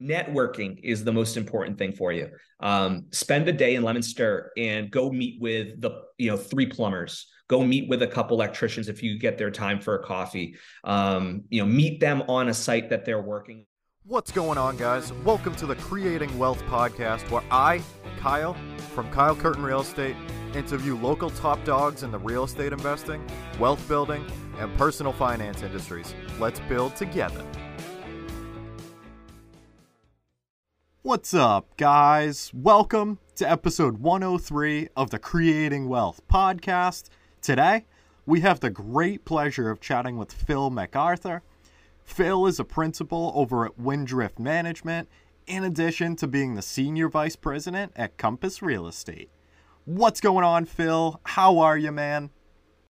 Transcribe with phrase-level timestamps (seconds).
[0.00, 2.30] networking is the most important thing for you.
[2.60, 7.26] Um, spend a day in Leominster and go meet with the you know three plumbers.
[7.48, 10.56] Go meet with a couple electricians if you get their time for a coffee.
[10.84, 13.66] Um, you know, meet them on a site that they're working.
[14.04, 15.12] What's going on, guys?
[15.24, 17.82] Welcome to the Creating Wealth podcast, where I,
[18.18, 18.56] Kyle,
[18.94, 20.16] from Kyle Curtin Real Estate,
[20.54, 23.24] interview local top dogs in the real estate investing,
[23.58, 24.24] wealth building,
[24.58, 26.14] and personal finance industries.
[26.38, 27.44] Let's build together.
[31.02, 32.52] What's up, guys?
[32.52, 37.08] Welcome to episode 103 of the Creating Wealth podcast.
[37.40, 37.86] Today,
[38.26, 41.42] we have the great pleasure of chatting with Phil MacArthur.
[42.04, 45.08] Phil is a principal over at Windrift Management,
[45.46, 49.30] in addition to being the senior vice president at Compass Real Estate.
[49.86, 51.18] What's going on, Phil?
[51.24, 52.28] How are you, man?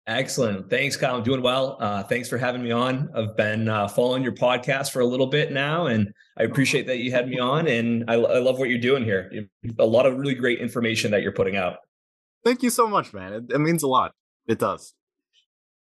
[0.07, 0.69] Excellent.
[0.69, 1.17] Thanks, Kyle.
[1.17, 1.79] I'm doing well.
[1.81, 3.09] Uh, thanks for having me on.
[3.15, 6.99] I've been uh, following your podcast for a little bit now, and I appreciate that
[6.99, 7.67] you had me on.
[7.67, 9.31] And I, I love what you're doing here.
[9.79, 11.79] A lot of really great information that you're putting out.
[12.45, 13.33] Thank you so much, man.
[13.33, 14.13] It, it means a lot.
[14.47, 14.93] It does.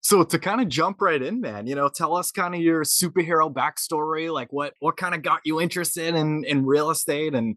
[0.02, 2.84] So to kind of jump right in, man, you know, tell us kind of your
[2.84, 7.56] superhero backstory, like what what kind of got you interested in in real estate and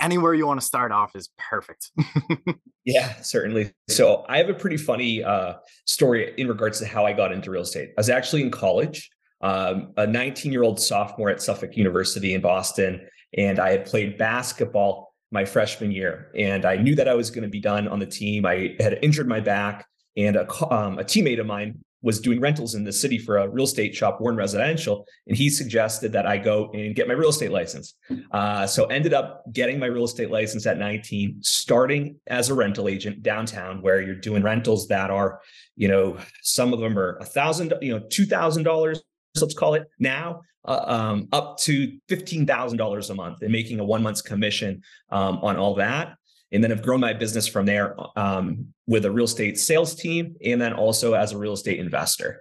[0.00, 1.90] anywhere you want to start off is perfect.
[2.84, 3.72] yeah, certainly.
[3.88, 5.54] So I have a pretty funny uh,
[5.86, 7.90] story in regards to how I got into real estate.
[7.90, 12.40] I was actually in college, um, a 19 year old sophomore at Suffolk University in
[12.40, 16.30] Boston, and I had played basketball my freshman year.
[16.36, 18.44] And I knew that I was going to be done on the team.
[18.44, 22.74] I had injured my back, and a, um, a teammate of mine was doing rentals
[22.74, 26.38] in the city for a real estate shop, Warren Residential, and he suggested that I
[26.38, 27.94] go and get my real estate license.
[28.32, 32.88] Uh, so ended up getting my real estate license at 19, starting as a rental
[32.88, 35.40] agent downtown, where you're doing rentals that are,
[35.76, 39.02] you know, some of them are a thousand, you know, two thousand dollars,
[39.40, 43.78] let's call it now, uh, um, up to fifteen thousand dollars a month, and making
[43.80, 46.16] a one month's commission um, on all that
[46.52, 50.36] and then have grown my business from there um, with a real estate sales team
[50.44, 52.40] and then also as a real estate investor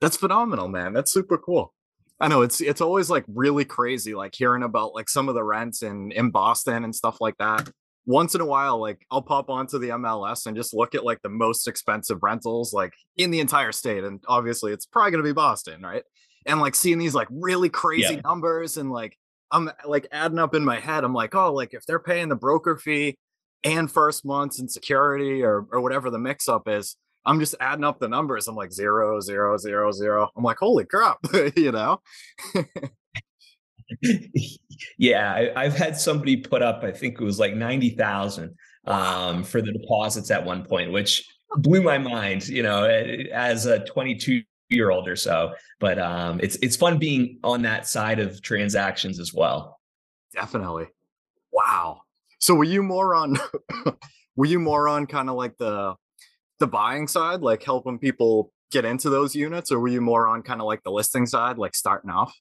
[0.00, 1.72] that's phenomenal man that's super cool
[2.20, 5.44] i know it's it's always like really crazy like hearing about like some of the
[5.44, 7.68] rents in in boston and stuff like that
[8.06, 11.20] once in a while like i'll pop onto the mls and just look at like
[11.22, 15.28] the most expensive rentals like in the entire state and obviously it's probably going to
[15.28, 16.02] be boston right
[16.46, 18.20] and like seeing these like really crazy yeah.
[18.24, 19.16] numbers and like
[19.50, 21.04] I'm like adding up in my head.
[21.04, 23.18] I'm like, oh, like if they're paying the broker fee
[23.64, 27.84] and first months and security or or whatever the mix up is, I'm just adding
[27.84, 28.48] up the numbers.
[28.48, 30.30] I'm like zero, zero, zero, zero.
[30.36, 31.18] I'm like, holy crap,
[31.56, 32.00] you know?
[34.98, 38.54] yeah, I, have had somebody put up, I think it was like 90,000
[38.86, 41.24] um, for the deposits at one point, which
[41.56, 45.52] blew my mind, you know, as a 22 year old or so.
[45.78, 49.80] But um, it's it's fun being on that side of transactions as well.
[50.32, 50.86] Definitely.
[51.52, 52.02] Wow.
[52.40, 53.38] So were you more on
[54.36, 55.94] were you more on kind of like the
[56.58, 60.42] the buying side, like helping people get into those units, or were you more on
[60.42, 62.34] kind of like the listing side, like starting off?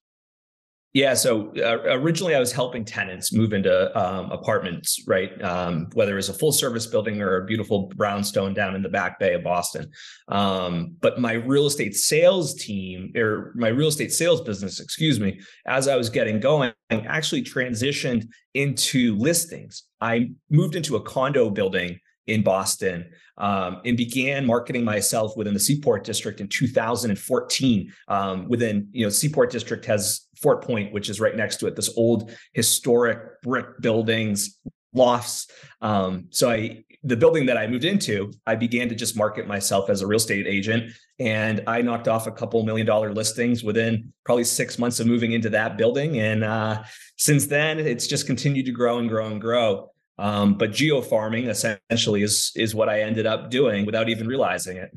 [0.94, 1.13] Yeah.
[1.13, 5.39] So uh, originally, I was helping tenants move into um, apartments, right?
[5.44, 9.19] Um, whether was a full service building or a beautiful brownstone down in the back
[9.19, 9.91] bay of Boston.
[10.29, 15.39] Um, but my real estate sales team, or my real estate sales business, excuse me,
[15.67, 19.83] as I was getting going, actually transitioned into listings.
[20.01, 25.59] I moved into a condo building in Boston um, and began marketing myself within the
[25.59, 27.94] Seaport District in 2014.
[28.07, 31.75] Um, within, you know, Seaport District has Fort Point, which is right next to it,
[31.75, 34.57] this old historic brick buildings,
[34.94, 35.47] lofts.
[35.81, 39.89] Um, so I, the building that I moved into, I began to just market myself
[39.89, 44.12] as a real estate agent, and I knocked off a couple million dollar listings within
[44.25, 46.19] probably six months of moving into that building.
[46.19, 46.84] And uh,
[47.18, 49.91] since then, it's just continued to grow and grow and grow.
[50.19, 54.78] Um, but geo farming essentially is is what I ended up doing without even realizing
[54.78, 54.91] it.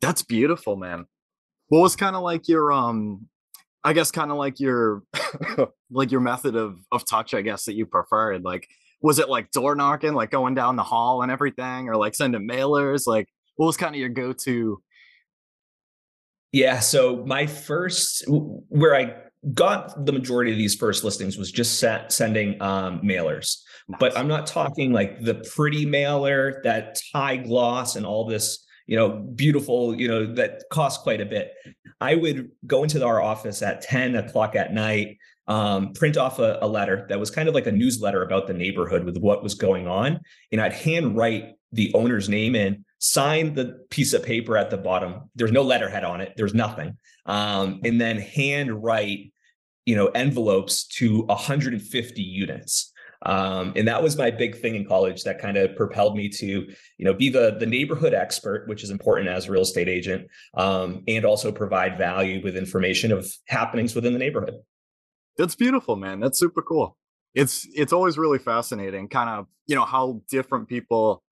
[0.00, 1.06] That's beautiful, man.
[1.68, 3.26] What was kind of like your um
[3.84, 5.02] I guess kind of like your
[5.90, 8.44] like your method of of touch, I guess that you preferred.
[8.44, 8.68] Like
[9.00, 12.48] was it like door knocking, like going down the hall and everything, or like sending
[12.48, 13.06] mailers?
[13.06, 14.80] Like what was kind of your go-to?
[16.52, 19.14] Yeah, so my first where I
[19.54, 23.56] got the majority of these first listings was just set, sending um, mailers.
[23.92, 24.00] Nice.
[24.00, 28.96] But I'm not talking like the pretty mailer, that tie gloss and all this, you
[28.96, 31.52] know, beautiful, you know, that costs quite a bit.
[32.00, 36.58] I would go into our office at 10 o'clock at night, um, print off a,
[36.62, 39.54] a letter that was kind of like a newsletter about the neighborhood with what was
[39.54, 40.20] going on.
[40.50, 45.30] And I'd handwrite the owner's name in, sign the piece of paper at the bottom.
[45.34, 46.34] There's no letterhead on it.
[46.36, 46.96] There's nothing.
[47.26, 49.32] Um, and then handwrite
[49.84, 52.91] you know envelopes to 150 units
[53.24, 56.46] um, and that was my big thing in college that kind of propelled me to
[56.46, 60.26] you know be the the neighborhood expert which is important as a real estate agent
[60.54, 64.54] um, and also provide value with information of happenings within the neighborhood.
[65.38, 66.20] That's beautiful man.
[66.20, 66.96] That's super cool.
[67.34, 71.22] It's it's always really fascinating kind of you know how different people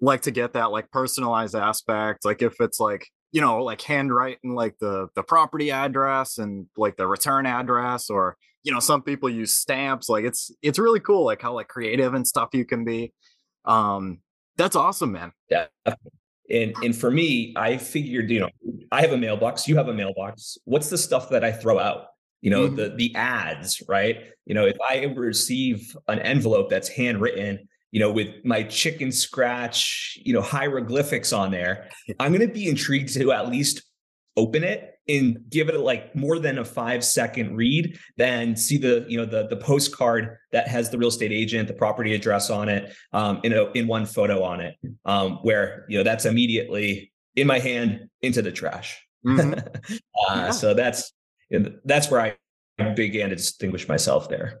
[0.00, 4.54] like to get that like personalized aspect like if it's like you know like handwriting
[4.54, 9.28] like the the property address and like the return address or you know some people
[9.28, 12.84] use stamps like it's it's really cool like how like creative and stuff you can
[12.84, 13.12] be
[13.64, 14.18] um
[14.56, 15.32] that's awesome man.
[15.48, 15.66] Yeah
[16.50, 18.48] and and for me i figured you know
[18.90, 22.06] i have a mailbox you have a mailbox what's the stuff that i throw out?
[22.40, 22.76] You know mm-hmm.
[22.76, 24.16] the the ads right?
[24.46, 30.18] You know if i receive an envelope that's handwritten you know, with my chicken scratch,
[30.24, 31.88] you know, hieroglyphics on there,
[32.18, 33.82] I'm going to be intrigued to at least
[34.36, 39.04] open it and give it like more than a five second read than see the
[39.08, 42.68] you know the the postcard that has the real estate agent the property address on
[42.68, 47.12] it um in a in one photo on it um where you know that's immediately
[47.34, 49.54] in my hand into the trash mm-hmm.
[50.28, 50.50] uh, yeah.
[50.50, 51.12] so that's
[51.84, 52.34] that's where i
[52.94, 54.60] began to distinguish myself there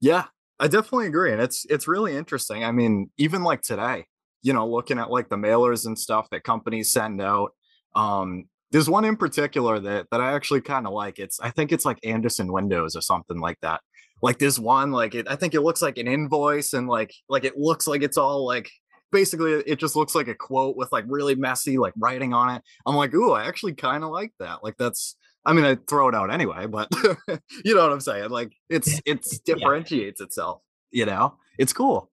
[0.00, 0.24] yeah
[0.60, 1.32] I definitely agree.
[1.32, 2.64] And it's it's really interesting.
[2.64, 4.04] I mean, even like today,
[4.42, 7.52] you know, looking at like the mailers and stuff that companies send out.
[7.96, 11.18] Um, there's one in particular that that I actually kind of like.
[11.18, 13.80] It's I think it's like Andersen Windows or something like that.
[14.22, 17.44] Like this one, like it I think it looks like an invoice and like like
[17.44, 18.70] it looks like it's all like
[19.10, 22.62] basically it just looks like a quote with like really messy like writing on it.
[22.86, 24.62] I'm like, ooh, I actually kind of like that.
[24.62, 26.88] Like that's I mean, I throw it out anyway, but
[27.64, 28.30] you know what I'm saying?
[28.30, 30.26] Like it's it's differentiates yeah.
[30.26, 30.62] itself.
[30.90, 32.10] You know, it's cool.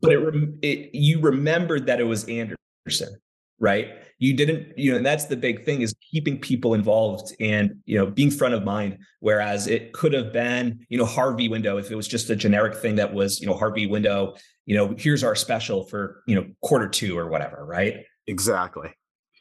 [0.00, 3.20] But it, it you remembered that it was Andersen,
[3.60, 3.88] right?
[4.18, 7.98] You didn't, you know, and that's the big thing is keeping people involved and you
[7.98, 8.98] know being front of mind.
[9.20, 12.76] Whereas it could have been, you know, Harvey window if it was just a generic
[12.76, 14.34] thing that was, you know, Harvey window.
[14.66, 18.04] You know, here's our special for you know quarter two or whatever, right?
[18.26, 18.90] Exactly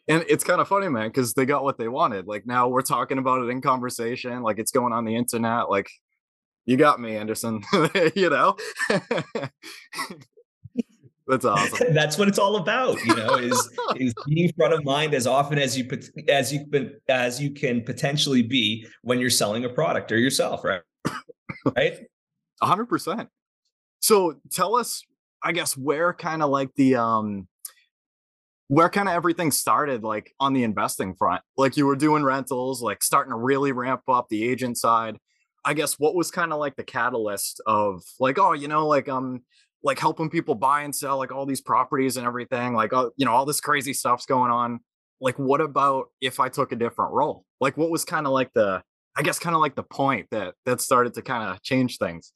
[0.08, 2.82] and it's kind of funny man because they got what they wanted like now we're
[2.82, 5.90] talking about it in conversation like it's going on the internet like
[6.66, 7.62] you got me andersen
[8.16, 8.56] you know?
[11.28, 11.94] That's awesome.
[11.94, 15.58] That's what it's all about you know is is being front of mind as often
[15.60, 15.88] as you
[16.28, 16.66] as you
[17.08, 20.82] as you can potentially be when you're selling a product or yourself right?
[21.76, 22.00] Right?
[22.62, 23.28] 100%
[24.00, 25.04] so tell us
[25.44, 27.48] i guess where kind of like the um
[28.72, 31.42] where kind of everything started like on the investing front.
[31.58, 35.18] Like you were doing rentals like starting to really ramp up the agent side.
[35.66, 39.10] I guess what was kind of like the catalyst of like oh you know like
[39.10, 39.42] um
[39.84, 43.26] like helping people buy and sell like all these properties and everything like oh you
[43.26, 44.80] know all this crazy stuff's going on.
[45.20, 47.44] Like what about if i took a different role?
[47.60, 48.82] Like what was kind of like the
[49.18, 52.32] i guess kind of like the point that that started to kind of change things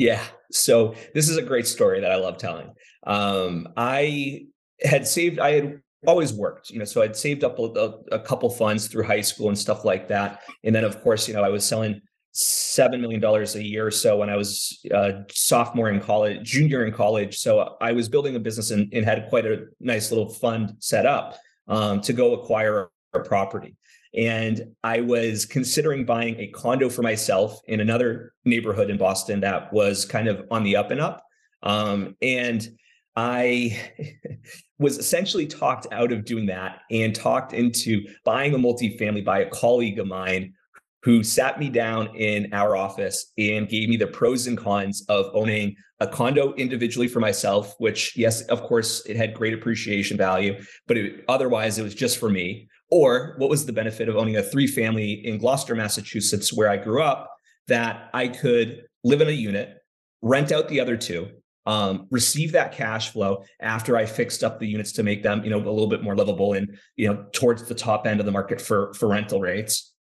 [0.00, 0.24] yeah.
[0.50, 2.72] So this is a great story that I love telling.
[3.06, 4.46] Um, I
[4.82, 8.48] had saved, I had always worked, you know, so I'd saved up a, a, couple
[8.48, 10.40] funds through high school and stuff like that.
[10.64, 12.00] And then, of course, you know, I was selling
[12.32, 16.86] seven million dollars a year or so when I was a sophomore in college, junior
[16.86, 17.36] in college.
[17.36, 21.04] So I was building a business and, and had quite a nice little fund set
[21.04, 21.36] up
[21.68, 23.76] um, to go acquire a property.
[24.14, 29.72] And I was considering buying a condo for myself in another neighborhood in Boston that
[29.72, 31.22] was kind of on the up and up.
[31.62, 32.66] Um, and
[33.14, 33.78] I
[34.78, 39.50] was essentially talked out of doing that and talked into buying a multifamily by a
[39.50, 40.54] colleague of mine
[41.02, 45.30] who sat me down in our office and gave me the pros and cons of
[45.34, 50.62] owning a condo individually for myself, which, yes, of course, it had great appreciation value,
[50.86, 52.68] but it, otherwise it was just for me.
[52.90, 56.76] Or what was the benefit of owning a three family in Gloucester, Massachusetts, where I
[56.76, 57.30] grew up,
[57.68, 59.78] that I could live in a unit,
[60.22, 61.28] rent out the other two,
[61.66, 65.50] um, receive that cash flow after I fixed up the units to make them, you
[65.50, 68.32] know, a little bit more livable and, you know, towards the top end of the
[68.32, 69.92] market for for rental rates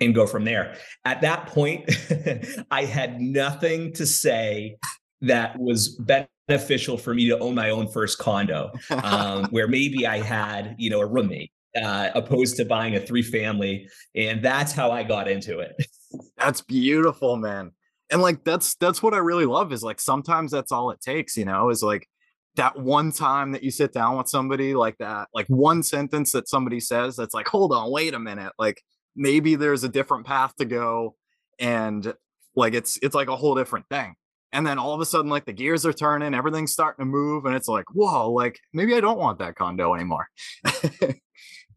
[0.00, 0.76] and go from there.
[1.04, 1.90] At that point,
[2.70, 4.76] I had nothing to say
[5.22, 6.00] that was
[6.48, 10.90] beneficial for me to own my own first condo, um, where maybe I had, you
[10.90, 13.88] know, a roommate uh, opposed to buying a three family.
[14.14, 15.74] And that's how I got into it.
[16.36, 17.70] That's beautiful, man.
[18.10, 21.36] And like that's that's what I really love is like sometimes that's all it takes,
[21.36, 22.08] you know, is like
[22.56, 26.48] that one time that you sit down with somebody like that, like one sentence that
[26.48, 28.52] somebody says that's like, hold on, wait a minute.
[28.58, 28.82] Like
[29.14, 31.14] maybe there's a different path to go.
[31.60, 32.12] And
[32.56, 34.16] like it's it's like a whole different thing.
[34.52, 37.44] And then all of a sudden, like the gears are turning, everything's starting to move,
[37.44, 40.26] and it's like, whoa, like maybe I don't want that condo anymore.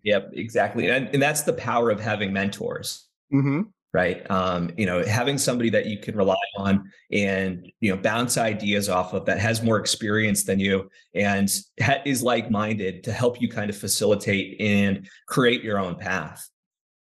[0.04, 0.90] Yep, exactly.
[0.90, 3.08] And, and that's the power of having mentors.
[3.34, 3.62] Mm-hmm.
[3.96, 8.38] right um, you know having somebody that you can rely on and you know bounce
[8.38, 11.50] ideas off of that has more experience than you and
[11.82, 16.48] ha- is like-minded to help you kind of facilitate and create your own path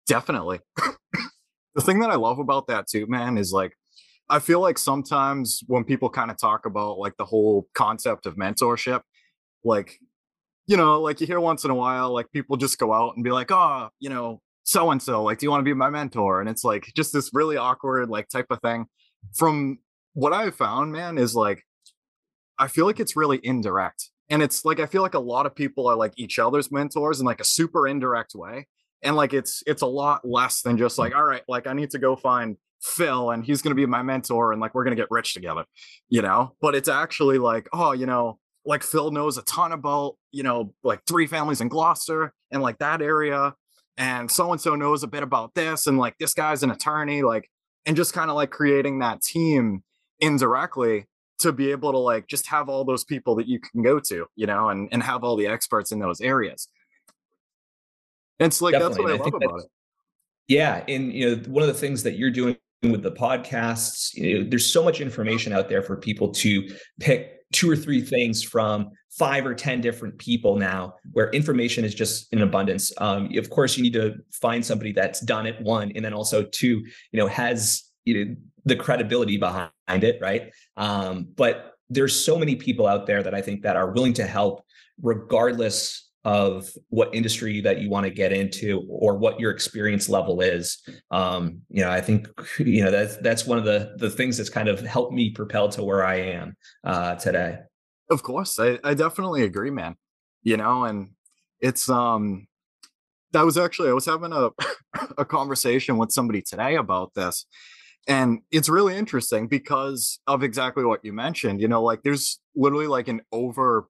[0.07, 0.59] definitely
[1.75, 3.71] the thing that i love about that too man is like
[4.29, 8.35] i feel like sometimes when people kind of talk about like the whole concept of
[8.35, 9.03] mentorship
[9.63, 9.97] like
[10.69, 13.23] you know like you hear once in a while like people just go out and
[13.23, 15.89] be like oh you know so and so like do you want to be my
[15.89, 16.41] mentor?
[16.41, 18.85] And it's like just this really awkward like type of thing.
[19.33, 19.79] From
[20.13, 21.63] what i've found man is like
[22.57, 24.11] i feel like it's really indirect.
[24.29, 27.19] And it's like i feel like a lot of people are like each other's mentors
[27.19, 28.67] in like a super indirect way.
[29.01, 31.89] And like it's it's a lot less than just like all right like i need
[31.91, 34.95] to go find phil and he's going to be my mentor and like we're going
[34.95, 35.65] to get rich together
[36.09, 36.55] you know?
[36.61, 38.37] But it's actually like oh you know
[38.69, 42.77] like phil knows a ton about you know like three families in gloucester and like
[42.77, 43.53] that area
[43.97, 47.23] and so and so knows a bit about this and like this guy's an attorney
[47.23, 47.49] like
[47.85, 49.83] and just kind of like creating that team
[50.19, 51.05] indirectly
[51.39, 54.27] to be able to like just have all those people that you can go to
[54.35, 56.67] you know and and have all the experts in those areas
[58.39, 58.89] it's like Definitely.
[58.89, 59.71] that's what i, I love about it
[60.47, 64.43] yeah and you know one of the things that you're doing with the podcasts you
[64.43, 68.43] know, there's so much information out there for people to pick two or three things
[68.43, 72.91] from five or 10 different people now where information is just in abundance.
[72.99, 76.43] Um, of course, you need to find somebody that's done it, one, and then also
[76.43, 80.51] two, you know, has you know, the credibility behind it, right?
[80.77, 84.25] Um, but there's so many people out there that I think that are willing to
[84.25, 84.63] help
[85.01, 90.41] regardless of what industry that you want to get into or what your experience level
[90.41, 90.79] is.
[91.11, 92.27] Um, you know i think
[92.59, 95.69] you know that's that's one of the the things that's kind of helped me propel
[95.69, 97.59] to where i am uh, today.
[98.09, 99.95] Of course I, I definitely agree man.
[100.43, 101.09] You know and
[101.61, 102.47] it's um
[103.31, 104.49] that was actually i was having a
[105.17, 107.45] a conversation with somebody today about this
[108.07, 112.87] and it's really interesting because of exactly what you mentioned you know like there's literally
[112.87, 113.87] like an over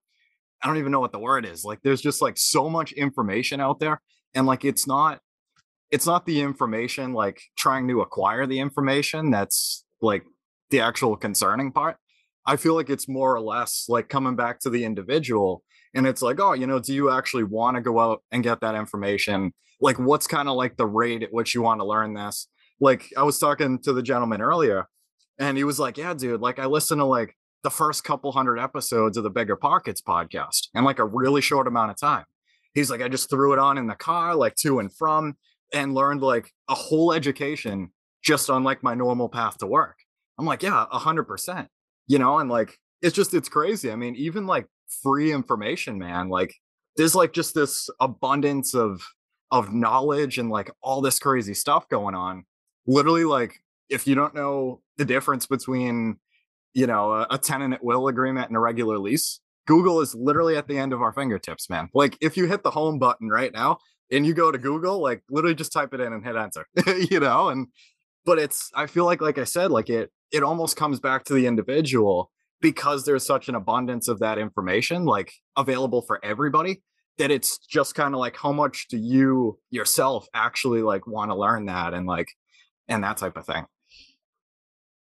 [0.62, 1.64] I don't even know what the word is.
[1.64, 4.02] Like there's just like so much information out there
[4.34, 5.20] and like it's not
[5.92, 10.24] it's not the information like trying to acquire the information that's like
[10.70, 11.98] the actual concerning part.
[12.46, 15.64] I feel like it's more or less like coming back to the individual
[15.96, 18.62] and it's like, oh, you know, do you actually want to go out and get
[18.62, 19.54] that information?
[19.82, 22.48] Like what's kind of like the rate at which you want to learn this?
[22.80, 24.86] Like I was talking to the gentleman earlier
[25.40, 28.60] and he was like, yeah, dude, like I listen to like the first couple hundred
[28.60, 32.26] episodes of the BiggerPockets podcast in like a really short amount of time.
[32.74, 35.36] He's like, I just threw it on in the car, like to and from,
[35.74, 37.92] and learned like a whole education
[38.24, 39.98] just on like my normal path to work.
[40.38, 41.68] I'm like, yeah, a hundred percent,
[42.08, 43.92] you know, and like it's just it's crazy.
[43.92, 44.68] I mean, even like
[45.04, 46.56] free information, man, like
[46.96, 49.02] there's like just this abundance of
[49.52, 52.46] of knowledge and like all this crazy stuff going on.
[52.88, 56.20] Literally, like if you don't know the difference between
[56.74, 59.40] you know, a, a tenant at will agreement and a regular lease.
[59.68, 61.90] Google is literally at the end of our fingertips, man.
[61.94, 63.78] Like if you hit the home button right now
[64.12, 66.66] and you go to Google, like literally just type it in and hit enter,
[67.12, 67.68] you know, and
[68.26, 71.34] but it's I feel like like I said, like it it almost comes back to
[71.34, 76.82] the individual because there's such an abundance of that information like available for everybody
[77.18, 81.36] that it's just kind of like how much do you yourself actually like want to
[81.36, 82.28] learn that and like
[82.88, 83.66] and that type of thing.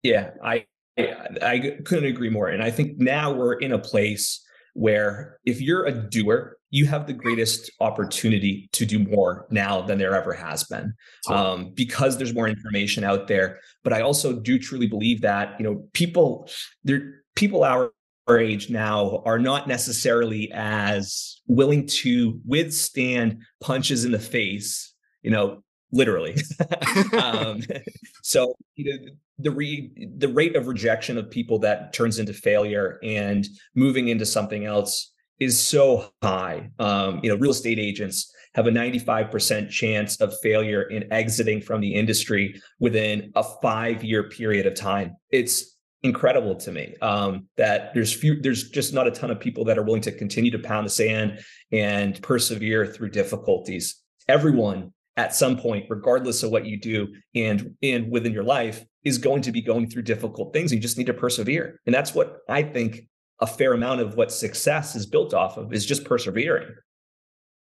[0.02, 0.66] Yeah, I
[0.98, 2.48] I, couldn't agree more.
[2.48, 4.42] And I think now we're in a place
[4.74, 9.98] where if you're a doer, you have the greatest opportunity to do more now than
[9.98, 10.92] there ever has been
[11.28, 13.60] um, because there's more information out there.
[13.84, 16.50] But I also do truly believe that you know people,
[16.84, 17.92] there people our
[18.26, 25.30] our age now are not necessarily as willing to withstand punches in the face you
[25.30, 25.62] know
[25.92, 26.36] literally.
[27.20, 27.62] um,
[28.22, 32.98] so you know, the re- the rate of rejection of people that turns into failure
[33.02, 36.70] and moving into something else is so high.
[36.78, 41.82] Um, you know, real estate agents have a 95% chance of failure in exiting from
[41.82, 45.14] the industry within a five year period of time.
[45.30, 49.64] It's incredible to me um, that there's few, there's just not a ton of people
[49.66, 51.40] that are willing to continue to pound the sand
[51.70, 54.00] and persevere through difficulties.
[54.28, 59.18] Everyone at some point, regardless of what you do and and within your life, is
[59.18, 60.72] going to be going through difficult things.
[60.72, 61.80] You just need to persevere.
[61.86, 63.08] And that's what I think
[63.40, 66.74] a fair amount of what success is built off of is just persevering.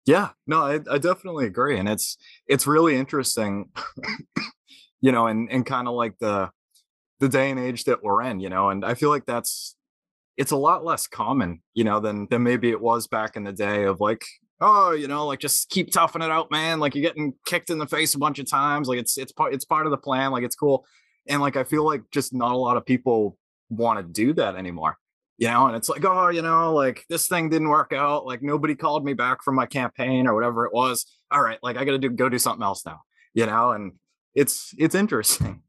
[0.05, 1.79] Yeah, no, I, I definitely agree.
[1.79, 3.69] And it's it's really interesting,
[5.01, 6.49] you know, and and kind of like the
[7.19, 9.75] the day and age that we're in, you know, and I feel like that's
[10.37, 13.53] it's a lot less common, you know, than than maybe it was back in the
[13.53, 14.25] day of like
[14.61, 16.79] oh, you know, like just keep toughing it out, man.
[16.79, 18.87] Like you're getting kicked in the face a bunch of times.
[18.87, 20.31] Like it's it's part it's part of the plan.
[20.31, 20.85] Like it's cool.
[21.27, 23.37] And like I feel like just not a lot of people
[23.69, 24.97] want to do that anymore.
[25.37, 28.25] You know, and it's like, oh, you know, like this thing didn't work out.
[28.25, 31.05] Like nobody called me back from my campaign or whatever it was.
[31.29, 33.01] All right, like I gotta do go do something else now.
[33.33, 33.93] You know, and
[34.33, 35.61] it's it's interesting.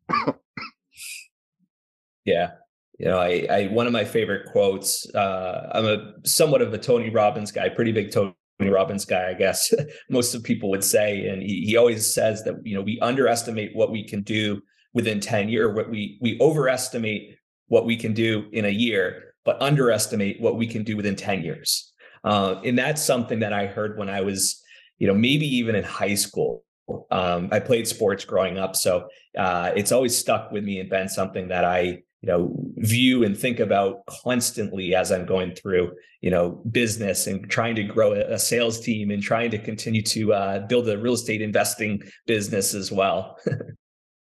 [2.25, 2.53] yeah.
[2.99, 5.13] You know, I, I one of my favorite quotes.
[5.15, 9.35] Uh, I'm a somewhat of a Tony Robbins guy, pretty big Tony Robbins guy, I
[9.35, 9.73] guess
[10.11, 11.29] most of people would say.
[11.29, 14.63] And he, he always says that, you know, we underestimate what we can do
[14.95, 17.37] within 10 years, what we we overestimate
[17.69, 21.43] what we can do in a year, but underestimate what we can do within 10
[21.43, 21.93] years.
[22.25, 24.63] Uh, and that's something that I heard when I was,
[24.99, 26.65] you know, maybe even in high school.
[27.11, 31.09] Um, I played sports growing up, so uh, it's always stuck with me and been
[31.09, 36.31] something that I you know view and think about constantly as i'm going through you
[36.31, 40.67] know business and trying to grow a, sales team and trying to continue to uh,
[40.67, 43.39] build a real estate investing business as well.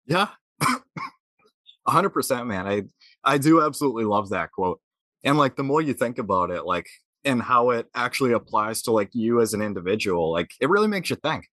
[0.06, 0.28] Yeah.
[1.88, 2.66] 100% man.
[2.66, 2.82] I
[3.24, 4.80] i do absolutely love that quote.
[5.22, 6.86] And like the more you think about it like
[7.24, 11.08] and how it actually applies to like you as an individual like it really makes
[11.08, 11.46] you think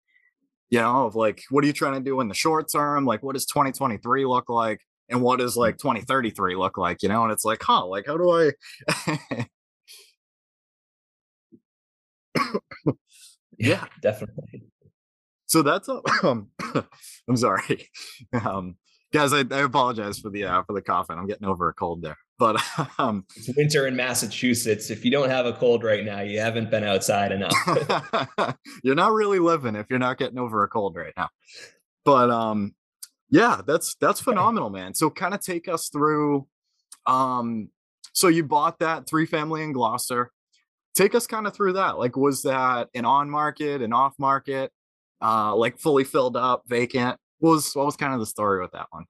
[0.70, 3.04] you know of like what are you trying to do in the short term?
[3.04, 7.22] Like what does 2023 look like and what does like 2033 look like you know
[7.22, 8.50] and it's like huh like how do i
[13.58, 14.64] yeah definitely.
[15.46, 15.88] So that's
[16.22, 16.48] um
[17.28, 17.88] i'm sorry.
[18.44, 18.76] Um
[19.12, 21.18] guys I, I apologize for the uh for the coughing.
[21.18, 22.16] I'm getting over a cold there.
[22.38, 22.62] But
[22.98, 24.90] um it's winter in massachusetts.
[24.90, 27.54] If you don't have a cold right now you haven't been outside enough.
[28.82, 31.28] You're not really living if you're not getting over a cold right now.
[32.04, 32.74] But um
[33.30, 34.94] yeah, that's that's phenomenal, man.
[34.94, 36.46] So kind of take us through
[37.06, 37.68] um
[38.12, 40.32] so you bought that three family in Gloucester.
[40.94, 41.98] Take us kind of through that.
[41.98, 44.72] Like was that an on market, an off market,
[45.22, 47.18] uh like fully filled up, vacant?
[47.38, 49.04] What was what was kind of the story with that one?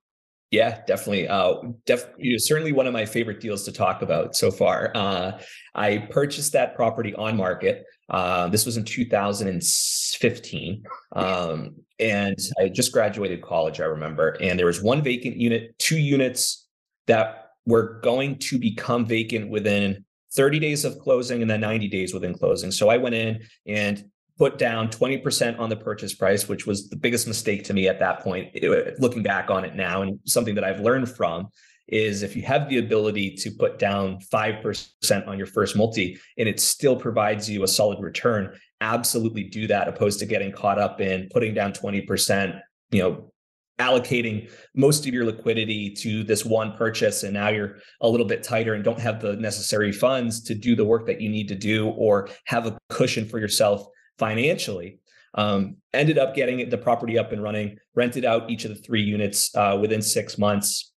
[0.51, 1.27] Yeah, definitely.
[1.27, 4.91] Uh, def- certainly one of my favorite deals to talk about so far.
[4.95, 5.39] Uh,
[5.75, 7.85] I purchased that property on market.
[8.09, 10.83] Uh, this was in 2015.
[11.15, 14.37] Um, and I just graduated college, I remember.
[14.41, 16.67] And there was one vacant unit, two units
[17.05, 22.13] that were going to become vacant within 30 days of closing and then 90 days
[22.13, 22.71] within closing.
[22.71, 24.03] So I went in and
[24.39, 27.99] put down 20% on the purchase price, which was the biggest mistake to me at
[27.99, 28.49] that point.
[28.53, 31.49] It, looking back on it now, and something that I've learned from
[31.89, 36.47] is if you have the ability to put down 5% on your first multi and
[36.47, 41.01] it still provides you a solid return, absolutely do that opposed to getting caught up
[41.01, 43.31] in putting down 20%, you know,
[43.79, 48.43] allocating most of your liquidity to this one purchase and now you're a little bit
[48.43, 51.55] tighter and don't have the necessary funds to do the work that you need to
[51.55, 53.87] do or have a cushion for yourself
[54.19, 54.99] financially
[55.35, 59.01] um, ended up getting the property up and running rented out each of the three
[59.01, 60.91] units uh, within six months.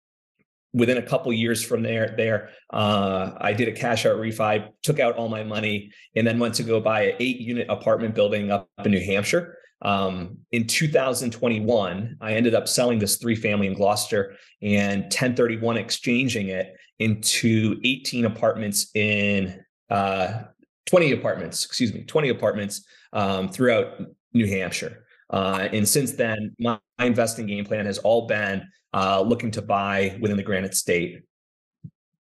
[0.74, 5.00] Within a couple years from there there uh, i did a cash out refi took
[5.00, 8.50] out all my money and then went to go buy an eight unit apartment building
[8.50, 9.58] up in new hampshire.
[9.82, 16.48] Um, in 2021 i ended up selling this three family in gloucester and 1031 exchanging
[16.48, 20.44] it into 18 apartments in uh,
[20.86, 24.00] 20 apartments excuse me 20 apartments um, throughout
[24.32, 28.62] new hampshire uh, and since then my, my investing game plan has all been
[28.94, 31.22] uh, looking to buy within the Granite State.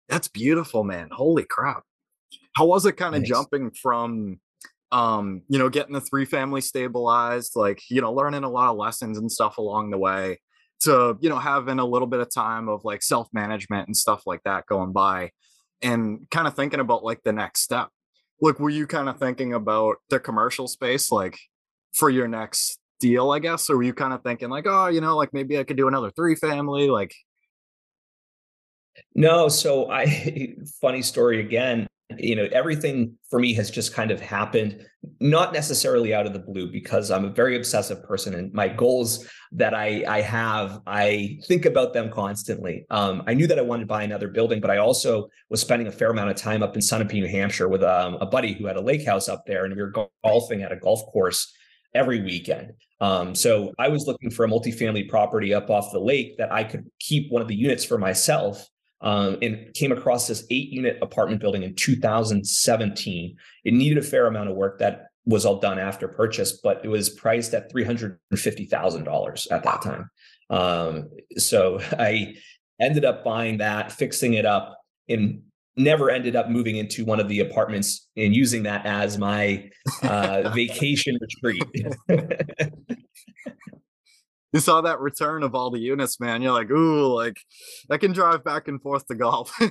[0.08, 1.08] That's beautiful, man.
[1.10, 1.82] Holy crap.
[2.54, 4.40] How was it kind of jumping from
[4.90, 8.78] um, you know, getting the three family stabilized, like, you know, learning a lot of
[8.78, 10.40] lessons and stuff along the way
[10.80, 14.42] to, you know, having a little bit of time of like self-management and stuff like
[14.44, 15.30] that going by
[15.82, 17.88] and kind of thinking about like the next step.
[18.40, 21.38] Like, were you kind of thinking about the commercial space, like
[21.94, 23.68] for your next deal, I guess?
[23.68, 25.88] Or were you kind of thinking like, oh, you know, like maybe I could do
[25.88, 26.88] another three family?
[26.88, 27.14] Like,
[29.14, 29.48] no.
[29.48, 34.86] So I, funny story again, you know, everything for me has just kind of happened,
[35.20, 39.28] not necessarily out of the blue, because I'm a very obsessive person and my goals
[39.52, 42.86] that I, I have, I think about them constantly.
[42.90, 45.86] Um, I knew that I wanted to buy another building, but I also was spending
[45.86, 48.66] a fair amount of time up in Sunapee, New Hampshire with um, a buddy who
[48.66, 49.92] had a lake house up there and we were
[50.24, 51.54] golfing at a golf course
[51.94, 52.72] every weekend.
[53.00, 56.64] Um, so I was looking for a multifamily property up off the lake that I
[56.64, 58.66] could keep one of the units for myself.
[59.00, 63.36] Um, and came across this eight unit apartment building in 2017.
[63.64, 66.88] It needed a fair amount of work that was all done after purchase, but it
[66.88, 70.10] was priced at $350,000 at that time.
[70.50, 72.34] Um, so I
[72.80, 74.76] ended up buying that, fixing it up.
[75.08, 75.42] And
[75.78, 79.70] never ended up moving into one of the apartments and using that as my
[80.02, 81.86] uh, vacation retreat.
[84.52, 86.42] you saw that return of all the units, man.
[86.42, 87.38] You're like, ooh, like
[87.90, 89.52] I can drive back and forth to golf.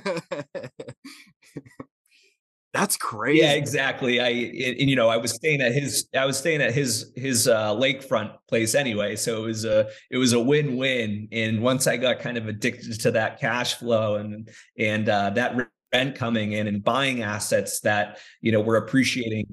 [2.74, 3.40] That's crazy.
[3.40, 4.20] Yeah, exactly.
[4.20, 7.48] I and, you know I was staying at his I was staying at his his
[7.48, 11.28] uh, lakefront place anyway, so it was a it was a win win.
[11.32, 15.68] And once I got kind of addicted to that cash flow and and uh, that
[15.94, 19.46] rent coming in and buying assets that you know were appreciating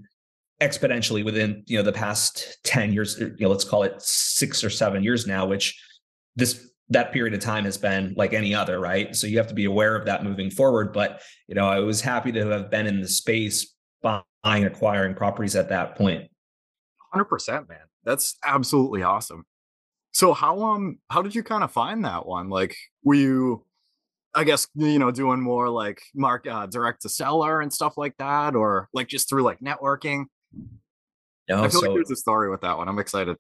[0.61, 4.69] exponentially within you know the past 10 years you know let's call it 6 or
[4.69, 5.77] 7 years now which
[6.37, 9.15] this that period of time has been like any other, right?
[9.15, 10.93] So you have to be aware of that moving forward.
[10.93, 15.55] But you know, I was happy to have been in the space buying, acquiring properties
[15.55, 16.29] at that point.
[17.11, 17.79] Hundred percent, man.
[18.03, 19.45] That's absolutely awesome.
[20.11, 22.49] So how um how did you kind of find that one?
[22.49, 23.65] Like, were you,
[24.35, 28.15] I guess you know, doing more like mark uh, direct to seller and stuff like
[28.17, 30.25] that, or like just through like networking?
[31.47, 32.89] No, I feel so, like there's a story with that one.
[32.89, 33.37] I'm excited.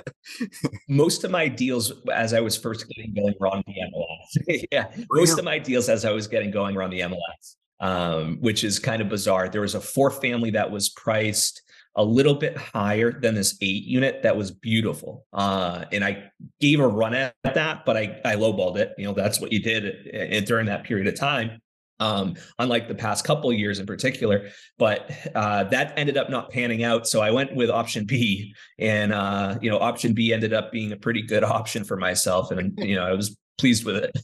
[0.88, 4.66] most of my deals, as I was first getting going, were on the MLS.
[4.72, 8.38] yeah, most of my deals, as I was getting going, were on the MLS, um,
[8.40, 9.50] which is kind of bizarre.
[9.50, 11.60] There was a four family that was priced
[11.96, 16.80] a little bit higher than this eight unit that was beautiful, uh, and I gave
[16.80, 18.94] a run at that, but I I lowballed it.
[18.96, 21.60] You know, that's what you did during that period of time
[22.00, 24.48] um, unlike the past couple years in particular.
[24.78, 29.12] But uh, that ended up not panning out, so I went with option B, and
[29.12, 32.76] uh, you know, option B ended up being a pretty good option for myself, and
[32.78, 34.16] you know, I was pleased with it.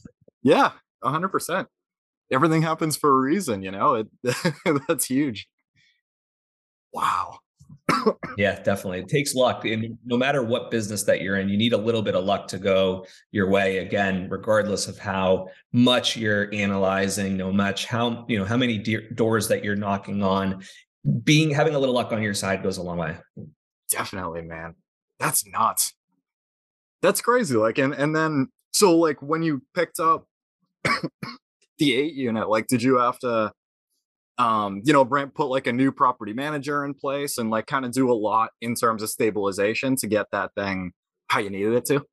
[0.43, 0.71] Yeah,
[1.03, 1.67] hundred percent.
[2.31, 3.93] Everything happens for a reason, you know.
[3.93, 4.07] It
[4.87, 5.47] that's huge.
[6.91, 7.39] Wow
[8.37, 8.99] yeah, definitely.
[8.99, 9.65] It takes luck.
[9.65, 12.47] And no matter what business that you're in, you need a little bit of luck
[12.49, 18.37] to go your way again, regardless of how much you're analyzing, no much how, you
[18.37, 20.63] know, how many de- doors that you're knocking on.
[21.23, 23.15] Being having a little luck on your side goes a long way.
[23.89, 24.75] Definitely, man.
[25.19, 25.93] That's nuts.
[27.01, 27.55] That's crazy.
[27.55, 30.27] Like, and and then so like when you picked up
[30.83, 33.53] the eight unit, like did you have to
[34.37, 37.85] um, you know, Brent put like a new property manager in place and like kind
[37.85, 40.91] of do a lot in terms of stabilization to get that thing
[41.29, 42.05] how you needed it to.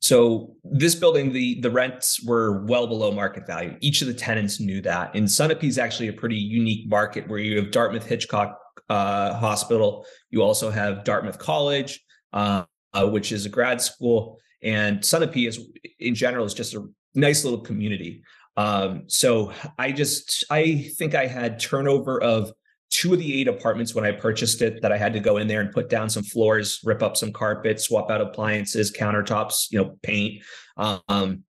[0.00, 3.76] So this building, the the rents were well below market value.
[3.80, 5.14] Each of the tenants knew that.
[5.14, 10.06] And Sunapee is actually a pretty unique market where you have Dartmouth Hitchcock uh, Hospital.
[10.30, 12.00] You also have Dartmouth College,
[12.32, 15.60] uh, uh, which is a grad school, and Sunapee is
[15.98, 18.22] in general is just a nice little community.
[18.56, 22.52] Um, so I just I think I had turnover of
[22.90, 25.46] two of the eight apartments when I purchased it that I had to go in
[25.46, 29.78] there and put down some floors, rip up some carpet, swap out appliances, countertops, you
[29.78, 30.42] know, paint.
[30.76, 31.44] Um,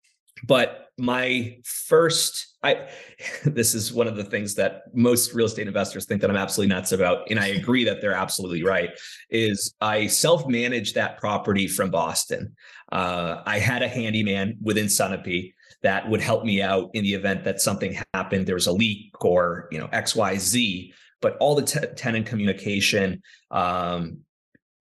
[0.45, 2.89] but my first I
[3.45, 6.75] this is one of the things that most real estate investors think that I'm absolutely
[6.75, 8.91] nuts about and I agree that they're absolutely right
[9.31, 12.57] is I self-managed that property from Boston.
[12.91, 17.45] Uh, I had a handyman within Sunapee that would help me out in the event
[17.45, 20.93] that something happened, there was a leak or you know X Y Z.
[21.23, 24.19] But all the t- tenant communication um,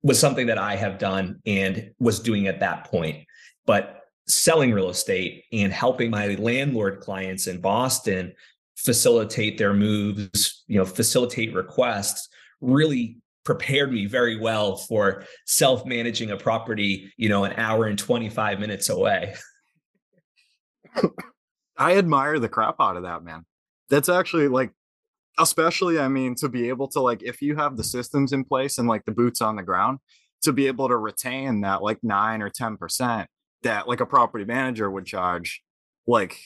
[0.04, 3.26] was something that I have done and was doing at that point.
[3.66, 8.34] But selling real estate and helping my landlord clients in Boston
[8.76, 12.28] facilitate their moves, you know, facilitate requests
[12.62, 18.60] really prepared me very well for self-managing a property, you know, an hour and 25
[18.60, 19.36] minutes away.
[21.78, 23.46] I admire the crap out of that, man.
[23.90, 24.72] That's actually like,
[25.38, 28.78] especially, I mean, to be able to, like, if you have the systems in place
[28.78, 30.00] and like the boots on the ground,
[30.44, 33.26] to be able to retain that like nine or 10%
[33.64, 35.62] that like a property manager would charge,
[36.08, 36.38] like,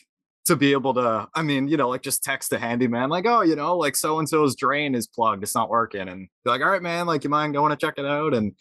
[0.45, 3.41] to be able to, I mean, you know, like just text a handyman, like, oh,
[3.41, 6.07] you know, like so and so's drain is plugged, it's not working.
[6.07, 8.33] And be like, all right, man, like, you mind going to check it out?
[8.33, 8.53] And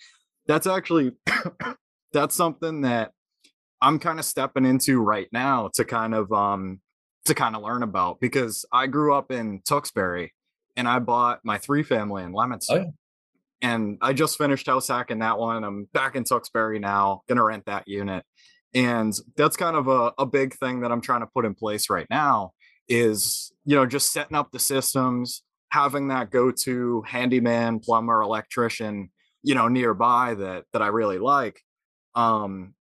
[0.46, 1.12] that's actually,
[2.12, 3.12] that's something that
[3.80, 6.80] I'm kind of stepping into right now to kind of um
[7.24, 10.32] to kind of learn about because I grew up in Tewksbury
[10.76, 12.74] and I bought my three family in Leominster.
[12.74, 12.90] Oh, yeah.
[13.60, 15.64] And I just finished house hacking that one.
[15.64, 18.24] I'm back in Tewksbury now, gonna rent that unit.
[18.74, 21.90] And that's kind of a, a big thing that I'm trying to put in place
[21.90, 22.52] right now
[22.88, 29.10] is, you know, just setting up the systems, having that go-to handyman, plumber, electrician,
[29.42, 31.60] you know, nearby that that I really like.
[32.14, 32.74] Um,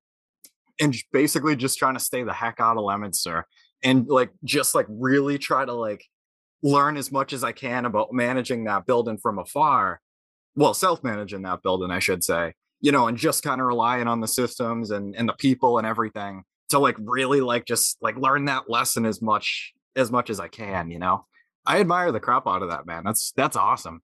[0.79, 3.45] and basically just trying to stay the heck out of Leominster
[3.83, 6.03] and like just like really try to like
[6.63, 10.01] learn as much as I can about managing that building from afar.
[10.55, 14.21] Well, self-managing that building, I should say, you know, and just kind of relying on
[14.21, 18.45] the systems and and the people and everything to like really like just like learn
[18.45, 21.25] that lesson as much as much as I can, you know.
[21.65, 23.03] I admire the crap out of that, man.
[23.05, 24.01] That's that's awesome.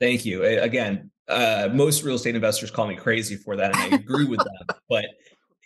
[0.00, 0.44] Thank you.
[0.44, 4.38] Again, uh, most real estate investors call me crazy for that, and I agree with
[4.38, 4.76] them.
[4.88, 5.04] But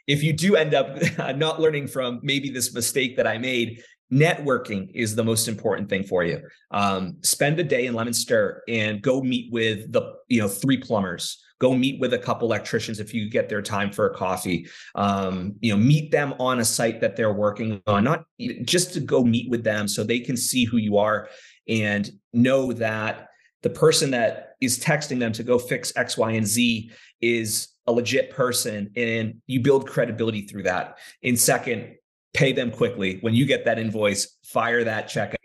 [0.08, 0.98] if you do end up
[1.36, 6.02] not learning from maybe this mistake that I made, networking is the most important thing
[6.02, 6.42] for you.
[6.72, 11.40] Um, spend a day in Leominster and go meet with the you know three plumbers.
[11.60, 14.66] Go meet with a couple electricians if you get their time for a coffee.
[14.96, 18.24] Um, you know, meet them on a site that they're working on, not
[18.64, 21.28] just to go meet with them so they can see who you are
[21.68, 23.28] and know that
[23.62, 27.92] the person that is texting them to go fix X, Y, and Z is a
[27.92, 28.90] legit person.
[28.96, 30.98] And you build credibility through that.
[31.22, 31.96] In second,
[32.34, 33.18] pay them quickly.
[33.20, 35.36] When you get that invoice, fire that check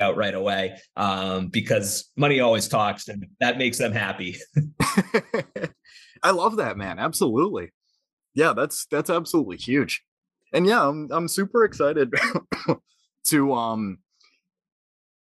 [0.00, 4.36] out right away um, because money always talks and that makes them happy.
[6.22, 6.98] I love that, man.
[6.98, 7.72] Absolutely.
[8.34, 10.02] Yeah, that's that's absolutely huge.
[10.52, 12.12] And yeah, I'm I'm super excited
[13.26, 13.98] to um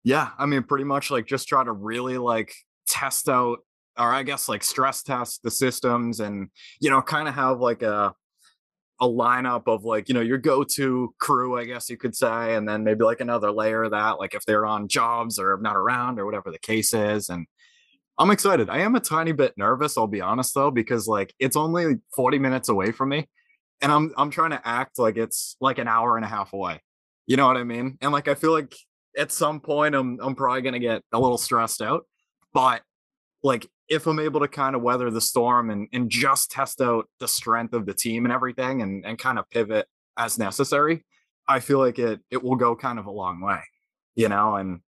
[0.05, 2.55] yeah, I mean, pretty much like just try to really like
[2.87, 3.59] test out,
[3.99, 7.83] or I guess like stress test the systems, and you know, kind of have like
[7.83, 8.15] a
[9.01, 12.69] a lineup of like you know your go-to crew, I guess you could say, and
[12.69, 16.21] then maybe like another layer of that, like if they're on jobs or not around
[16.21, 17.47] or whatever the case is, and
[18.19, 18.69] I'm excited.
[18.71, 22.39] I am a tiny bit nervous, I'll be honest though, because like it's only 40
[22.39, 23.29] minutes away from me,
[23.81, 26.83] and I'm I'm trying to act like it's like an hour and a half away.
[27.27, 27.97] You know what I mean?
[28.03, 28.75] And like I feel like
[29.17, 32.07] at some point I'm I'm probably gonna get a little stressed out.
[32.53, 32.83] But
[33.43, 37.09] like if I'm able to kind of weather the storm and and just test out
[37.21, 41.05] the strength of the team and everything and and kind of pivot as necessary,
[41.49, 43.61] I feel like it it will go kind of a long way,
[44.15, 44.57] you know.
[44.57, 44.81] And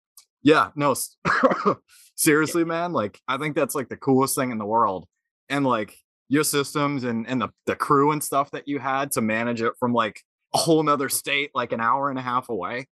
[0.42, 0.94] yeah, no,
[2.16, 5.06] seriously, man, like I think that's like the coolest thing in the world.
[5.48, 5.94] And like
[6.28, 9.74] your systems and and the the crew and stuff that you had to manage it
[9.78, 10.20] from like
[10.54, 12.86] a whole nother state, like an hour and a half away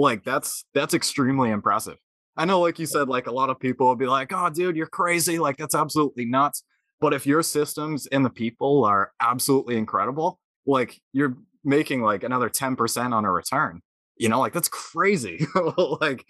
[0.00, 1.96] like that's that's extremely impressive.
[2.36, 4.76] I know, like you said, like a lot of people will be like, "Oh, dude,
[4.76, 5.38] you're crazy!
[5.38, 6.64] Like that's absolutely nuts."
[7.00, 12.48] But if your systems and the people are absolutely incredible, like you're making like another
[12.48, 13.82] ten percent on a return.
[14.16, 15.46] You know, like that's crazy.
[16.00, 16.24] like,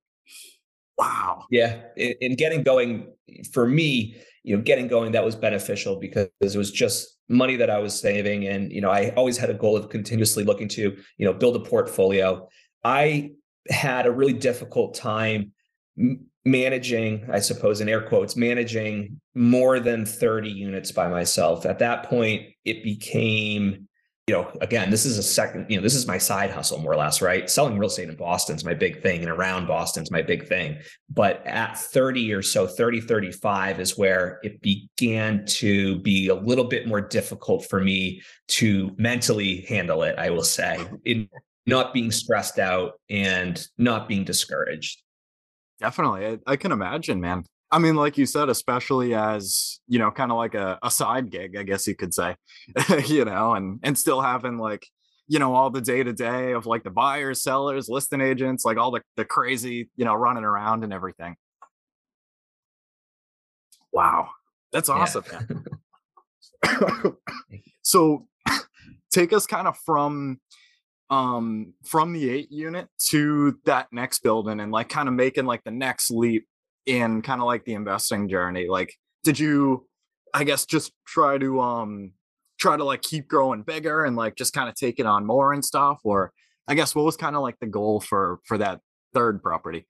[0.98, 1.44] wow.
[1.50, 3.12] Yeah, in getting going
[3.52, 7.70] for me, you know, getting going that was beneficial because it was just money that
[7.70, 8.46] I was saving.
[8.46, 11.56] And, you know, I always had a goal of continuously looking to, you know, build
[11.56, 12.48] a portfolio.
[12.84, 13.32] I
[13.68, 15.52] had a really difficult time
[16.44, 21.66] managing, I suppose, in air quotes, managing more than 30 units by myself.
[21.66, 23.87] At that point, it became
[24.28, 26.92] you know, again, this is a second, you know, this is my side hustle more
[26.92, 27.48] or less, right?
[27.48, 30.76] Selling real estate in Boston's my big thing and around Boston's my big thing.
[31.08, 36.66] But at 30 or so, 30, 35 is where it began to be a little
[36.66, 41.26] bit more difficult for me to mentally handle it, I will say, in
[41.66, 45.02] not being stressed out and not being discouraged.
[45.80, 46.26] Definitely.
[46.26, 47.44] I, I can imagine, man.
[47.70, 51.30] I mean, like you said, especially as you know, kind of like a, a side
[51.30, 52.36] gig, I guess you could say,
[53.06, 54.86] you know, and and still having like
[55.26, 58.78] you know all the day to day of like the buyers, sellers, listing agents, like
[58.78, 61.36] all the the crazy you know running around and everything.
[63.92, 64.30] Wow,
[64.72, 65.24] that's awesome.
[65.30, 67.10] Yeah.
[67.82, 68.26] so,
[69.12, 70.40] take us kind of from
[71.10, 75.64] um from the eight unit to that next building and like kind of making like
[75.64, 76.46] the next leap
[76.88, 79.86] in kind of like the investing journey like did you
[80.34, 82.12] i guess just try to um
[82.58, 85.52] try to like keep growing bigger and like just kind of take it on more
[85.52, 86.00] and stuff?
[86.04, 86.32] Or
[86.66, 88.80] i guess what was kind of like the goal for for that
[89.14, 89.86] third property?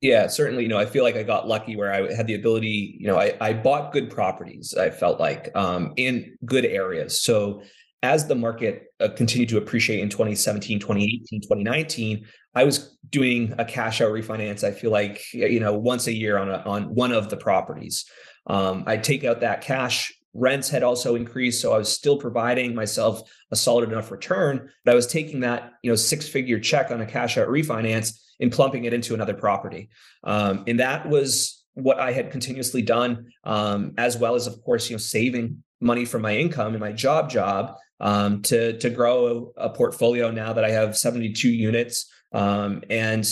[0.00, 2.96] Yeah certainly you know i feel like i got lucky where i had the ability
[2.98, 7.20] you know i, I bought good properties i felt like um, in good areas.
[7.20, 7.62] So
[8.02, 13.64] as the market uh, continued to appreciate in 2017 2018 2019 i was doing a
[13.64, 17.12] cash out refinance i feel like you know once a year on a, on one
[17.12, 18.04] of the properties
[18.46, 22.74] um, i'd take out that cash rents had also increased so i was still providing
[22.74, 26.90] myself a solid enough return but i was taking that you know six figure check
[26.90, 29.90] on a cash out refinance and plumping it into another property
[30.24, 34.88] um, and that was what i had continuously done um, as well as of course
[34.88, 39.52] you know saving money from my income and my job job um, to to grow
[39.56, 42.10] a, portfolio now that I have 72 units.
[42.32, 43.26] Um, and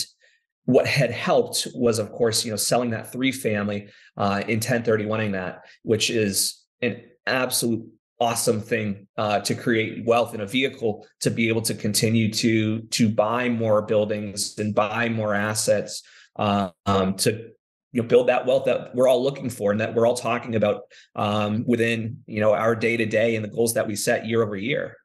[0.65, 5.33] what had helped was, of course, you know, selling that three family uh, in 1031ing
[5.33, 7.87] that, which is an absolute
[8.21, 12.81] awesome thing uh, to create wealth in a vehicle to be able to continue to
[12.91, 16.03] to buy more buildings and buy more assets
[16.37, 17.51] uh, um, to
[17.93, 20.57] you know build that wealth that we're all looking for and that we're all talking
[20.57, 20.83] about
[21.15, 24.43] um, within you know our day to day and the goals that we set year
[24.43, 24.97] over year.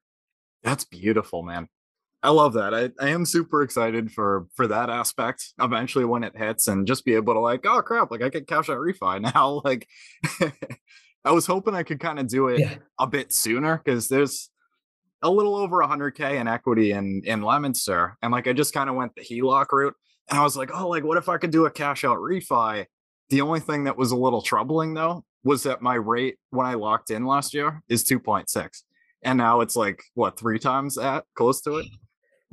[0.63, 1.69] That's beautiful man
[2.23, 6.35] i love that I, I am super excited for for that aspect eventually when it
[6.35, 9.21] hits and just be able to like oh crap like i can cash out refi
[9.33, 9.87] now like
[11.25, 12.75] i was hoping i could kind of do it yeah.
[12.99, 14.49] a bit sooner because there's
[15.21, 18.95] a little over 100k in equity in in leominster and like i just kind of
[18.95, 19.95] went the heloc route
[20.29, 22.85] and I was like, oh, like what if I could do a cash out refi?
[23.29, 26.75] The only thing that was a little troubling though was that my rate when I
[26.75, 28.83] locked in last year is 2.6.
[29.23, 31.87] And now it's like what three times that close to it?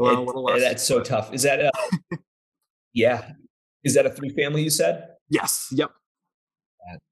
[0.01, 0.61] Well, it, a little less.
[0.61, 1.33] That's so tough.
[1.33, 1.71] Is that a
[2.93, 3.33] yeah?
[3.85, 5.09] Is that a three family you said?
[5.29, 5.69] Yes.
[5.73, 5.91] Yep.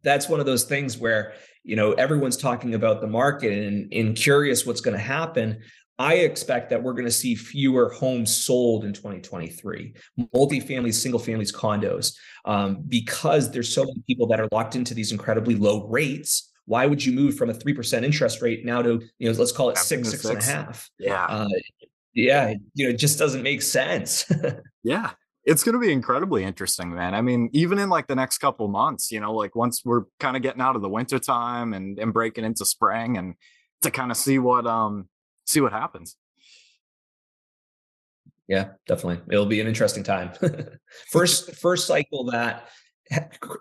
[0.02, 4.16] That's one of those things where you know everyone's talking about the market and, and
[4.16, 5.58] curious what's going to happen
[5.98, 9.94] I expect that we're going to see fewer homes sold in 2023,
[10.32, 15.10] multifamily, single families, condos, um, because there's so many people that are locked into these
[15.10, 16.52] incredibly low rates.
[16.66, 19.50] Why would you move from a three percent interest rate now to you know let's
[19.50, 20.88] call it six, six, six and a half?
[21.00, 21.48] Yeah, uh,
[22.18, 24.30] yeah, you know, it just doesn't make sense.
[24.82, 25.10] yeah,
[25.44, 27.14] it's going to be incredibly interesting, man.
[27.14, 30.36] I mean, even in like the next couple months, you know, like once we're kind
[30.36, 33.34] of getting out of the winter time and and breaking into spring, and
[33.82, 35.08] to kind of see what um
[35.46, 36.16] see what happens.
[38.48, 39.22] Yeah, definitely.
[39.30, 40.32] It'll be an interesting time.
[41.10, 42.68] first first cycle that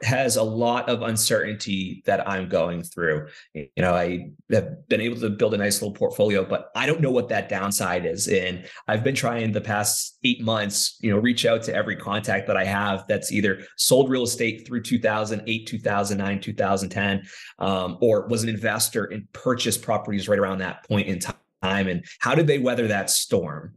[0.04, 3.28] has a lot of uncertainty that I'm going through.
[3.54, 7.02] You know, I have been able to build a nice little portfolio, but I don't
[7.02, 8.28] know what that downside is.
[8.28, 12.48] And I've been trying the past eight months, you know, reach out to every contact
[12.48, 17.24] that I have that's either sold real estate through 2008, 2009, 2010,
[17.60, 21.88] um, or was an investor and purchased properties right around that point in time time
[21.88, 23.76] and how did they weather that storm?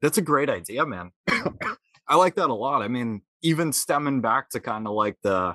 [0.00, 1.10] That's a great idea, man.
[2.08, 2.82] I like that a lot.
[2.82, 5.54] I mean, even stemming back to kind of like the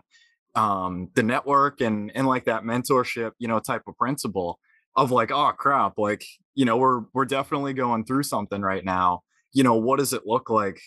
[0.55, 4.59] um the network and and like that mentorship, you know, type of principle
[4.95, 6.23] of like, oh crap, like,
[6.55, 9.21] you know, we're we're definitely going through something right now.
[9.53, 10.79] You know, what does it look like?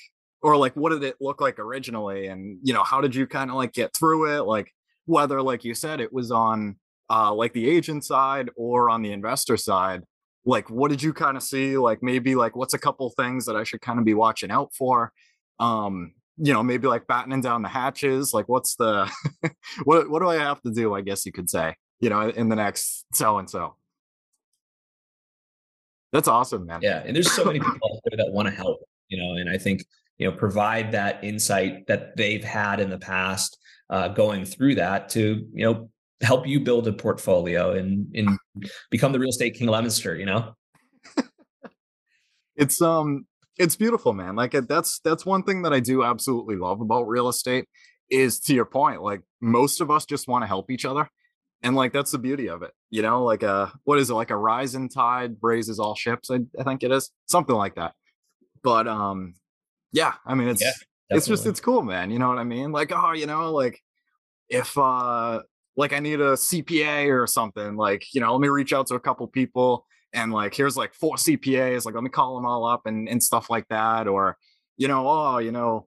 [0.42, 2.26] Or like what did it look like originally?
[2.28, 4.42] And you know, how did you kind of like get through it?
[4.42, 4.72] Like
[5.06, 6.76] whether like you said it was on
[7.09, 10.02] uh like the agent side or on the investor side
[10.44, 13.56] like what did you kind of see like maybe like what's a couple things that
[13.56, 15.12] i should kind of be watching out for
[15.59, 19.11] um you know maybe like battening down the hatches like what's the
[19.85, 22.49] what what do i have to do i guess you could say you know in
[22.49, 23.75] the next so and so
[26.12, 28.79] that's awesome man yeah and there's so many people out there that want to help
[29.09, 29.85] you know and i think
[30.18, 35.09] you know provide that insight that they've had in the past uh, going through that
[35.09, 35.90] to you know
[36.22, 38.38] help you build a portfolio and and
[38.90, 40.55] become the real estate king of Leominster, you know?
[42.57, 43.27] it's um
[43.58, 44.36] it's beautiful, man.
[44.36, 47.68] Like that's that's one thing that I do absolutely love about real estate
[48.10, 51.08] is to your point, like most of us just want to help each other.
[51.62, 52.72] And like that's the beauty of it.
[52.90, 56.30] You know, like a uh, what is it, like a rising tide raises all ships,
[56.30, 57.10] I, I think it is.
[57.26, 57.94] Something like that.
[58.62, 59.34] But um
[59.92, 60.72] yeah, I mean it's yeah,
[61.10, 62.10] it's just it's cool, man.
[62.10, 62.72] You know what I mean?
[62.72, 63.80] Like, oh, you know, like
[64.48, 65.42] if uh
[65.76, 68.94] like I need a CPA or something, like, you know, let me reach out to
[68.94, 69.86] a couple people
[70.16, 73.22] and like here's like four CPAs, like let me call them all up and and
[73.22, 74.09] stuff like that.
[74.09, 74.37] Or,
[74.76, 75.87] you know, oh, you know,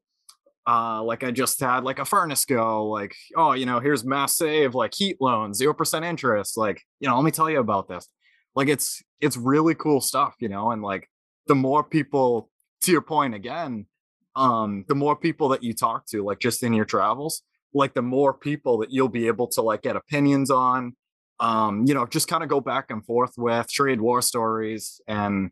[0.68, 4.38] uh, like I just had like a furnace go, like, oh, you know, here's mass
[4.38, 6.58] save, like heat loan, zero percent interest.
[6.58, 8.08] Like, you know, let me tell you about this.
[8.56, 11.10] Like it's it's really cool stuff, you know, and like
[11.48, 12.50] the more people,
[12.84, 13.88] to your point again,
[14.36, 17.42] um, the more people that you talk to, like just in your travels,
[17.74, 20.96] like the more people that you'll be able to like get opinions on
[21.40, 25.52] um you know just kind of go back and forth with trade war stories and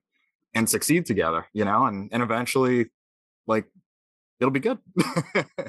[0.53, 2.87] and succeed together you know and and eventually
[3.45, 3.65] like
[4.39, 4.77] it'll be good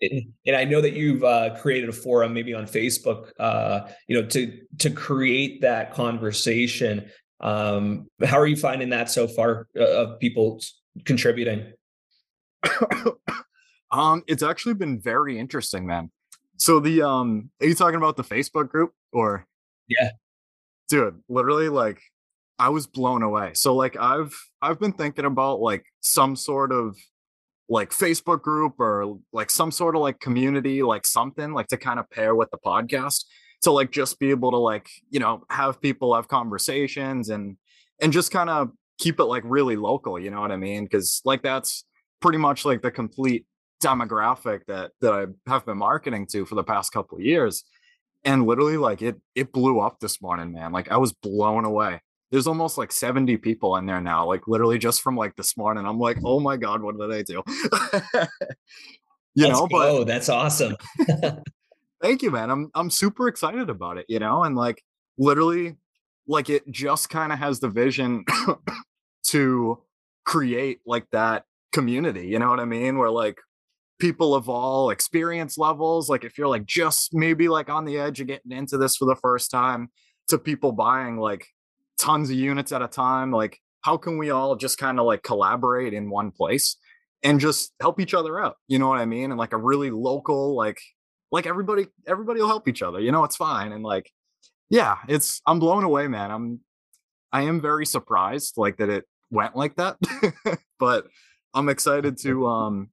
[0.00, 4.26] and I know that you've uh, created a forum, maybe on Facebook, uh, you know,
[4.28, 7.10] to to create that conversation.
[7.40, 10.60] Um, how are you finding that so far uh, of people
[11.04, 11.72] contributing?
[13.92, 16.12] Um, it's actually been very interesting, man.
[16.58, 19.46] So the um, are you talking about the Facebook group or?
[19.88, 20.10] Yeah,
[20.88, 22.00] dude, literally, like,
[22.58, 23.52] I was blown away.
[23.54, 26.96] So like, I've I've been thinking about like some sort of
[27.68, 31.98] like Facebook group or like some sort of like community, like something like to kind
[31.98, 33.24] of pair with the podcast
[33.62, 37.56] to like just be able to like you know have people have conversations and
[38.00, 41.20] and just kind of keep it like really local you know what i mean because
[41.24, 41.84] like that's
[42.20, 43.44] pretty much like the complete
[43.82, 47.64] demographic that that I have been marketing to for the past couple of years.
[48.24, 50.72] And literally like it it blew up this morning, man.
[50.72, 52.02] Like I was blown away.
[52.30, 55.84] There's almost like 70 people in there now, like literally just from like this morning.
[55.84, 57.42] I'm like, oh my God, what did I do?
[59.34, 59.98] You Let's know, go.
[59.98, 60.76] but that's awesome.
[62.02, 62.50] thank you, man.
[62.50, 64.82] I'm I'm super excited about it, you know, and like
[65.18, 65.76] literally
[66.26, 68.24] like it just kind of has the vision
[69.28, 69.78] to
[70.24, 72.98] create like that community, you know what I mean?
[72.98, 73.38] Where like
[74.00, 78.20] people of all experience levels, like if you're like just maybe like on the edge
[78.20, 79.90] of getting into this for the first time,
[80.30, 81.46] to people buying like
[81.98, 85.22] tons of units at a time, like how can we all just kind of like
[85.22, 86.76] collaborate in one place
[87.22, 88.56] and just help each other out?
[88.66, 89.30] You know what I mean?
[89.30, 90.80] And like a really local, like
[91.30, 93.72] like everybody, everybody will help each other, you know, it's fine.
[93.72, 94.10] And like,
[94.68, 96.30] yeah, it's I'm blown away, man.
[96.30, 96.60] I'm
[97.32, 99.96] I am very surprised like that it went like that.
[100.78, 101.06] but
[101.54, 102.90] I'm excited to um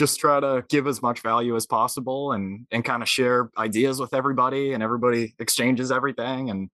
[0.00, 4.00] just try to give as much value as possible and and kind of share ideas
[4.00, 6.70] with everybody and everybody exchanges everything and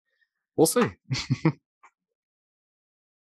[0.57, 0.89] we'll see.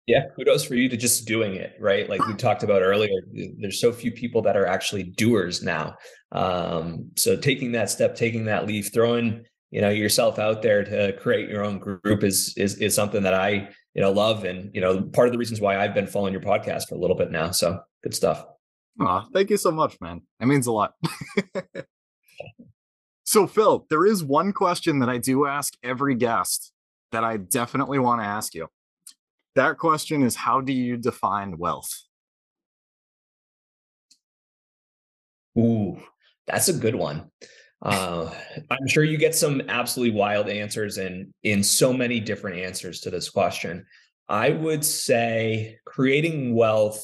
[0.06, 2.08] yeah, kudos for you to just doing it, right?
[2.08, 3.20] Like we talked about earlier,
[3.60, 5.96] there's so few people that are actually doers now.
[6.32, 11.14] Um, so taking that step, taking that leap, throwing you know yourself out there to
[11.14, 14.82] create your own group is is is something that I you know love and you
[14.82, 17.32] know part of the reasons why I've been following your podcast for a little bit
[17.32, 17.50] now.
[17.50, 18.46] So good stuff.
[19.34, 20.22] Thank you so much, man.
[20.40, 20.94] That means a lot.
[23.24, 26.72] so, Phil, there is one question that I do ask every guest
[27.12, 28.68] that I definitely want to ask you.
[29.56, 32.04] That question is How do you define wealth?
[35.58, 36.00] Ooh,
[36.48, 37.30] that's a good one.
[37.82, 38.34] Uh,
[38.70, 43.10] I'm sure you get some absolutely wild answers and in so many different answers to
[43.10, 43.86] this question.
[44.28, 47.04] I would say creating wealth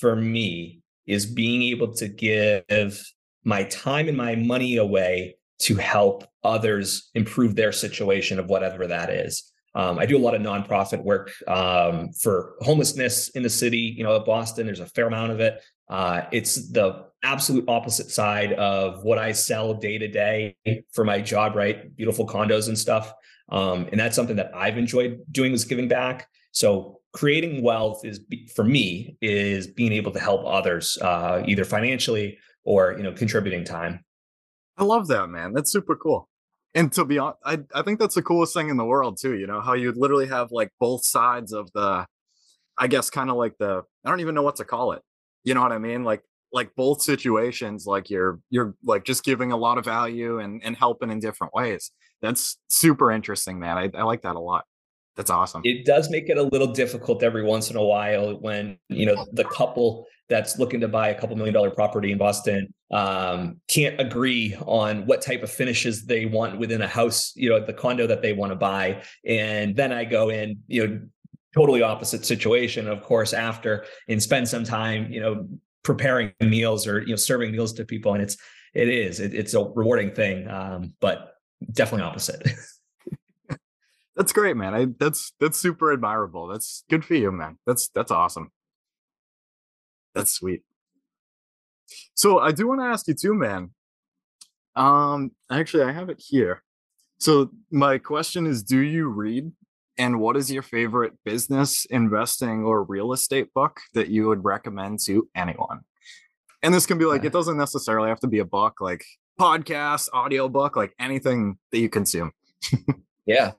[0.00, 3.02] for me is being able to give
[3.44, 9.10] my time and my money away to help others improve their situation of whatever that
[9.10, 9.50] is.
[9.74, 13.78] Um, I do a lot of nonprofit work um, for homelessness in the city.
[13.78, 15.62] You know, Boston, there's a fair amount of it.
[15.88, 20.56] Uh, it's the absolute opposite side of what I sell day to day
[20.92, 21.94] for my job, right?
[21.96, 23.12] Beautiful condos and stuff.
[23.50, 26.28] Um, and that's something that I've enjoyed doing is giving back.
[26.52, 28.20] So creating wealth is
[28.54, 33.64] for me is being able to help others uh, either financially or you know contributing
[33.64, 34.04] time.
[34.76, 35.52] I love that man.
[35.52, 36.28] That's super cool.
[36.76, 39.36] And to be honest I, I think that's the coolest thing in the world too
[39.36, 42.06] you know how you literally have like both sides of the
[42.76, 45.02] i guess kind of like the i don't even know what to call it.
[45.42, 46.04] You know what i mean?
[46.04, 50.62] Like like both situations like you're you're like just giving a lot of value and
[50.62, 51.90] and helping in different ways.
[52.22, 53.76] That's super interesting man.
[53.76, 54.64] I, I like that a lot
[55.18, 55.62] that's awesome.
[55.64, 59.26] It does make it a little difficult every once in a while when you know
[59.32, 64.00] the couple that's looking to buy a couple million dollar property in Boston um, can't
[64.00, 68.06] agree on what type of finishes they want within a house, you know, the condo
[68.06, 71.00] that they want to buy, and then I go in, you know,
[71.52, 75.48] totally opposite situation, of course, after and spend some time, you know,
[75.82, 78.36] preparing meals or you know serving meals to people, and it's
[78.72, 81.32] it is it, it's a rewarding thing, um, but
[81.72, 82.48] definitely opposite.
[84.18, 84.74] That's great, man.
[84.74, 86.48] I that's that's super admirable.
[86.48, 87.56] That's good for you, man.
[87.64, 88.50] That's that's awesome.
[90.12, 90.62] That's sweet.
[92.14, 93.70] So I do want to ask you too, man.
[94.74, 96.64] Um, actually, I have it here.
[97.18, 99.52] So my question is: Do you read?
[99.98, 104.98] And what is your favorite business, investing, or real estate book that you would recommend
[105.06, 105.80] to anyone?
[106.62, 109.04] And this can be like, it doesn't necessarily have to be a book, like
[109.40, 112.30] podcast, audio book, like anything that you consume.
[113.26, 113.52] yeah.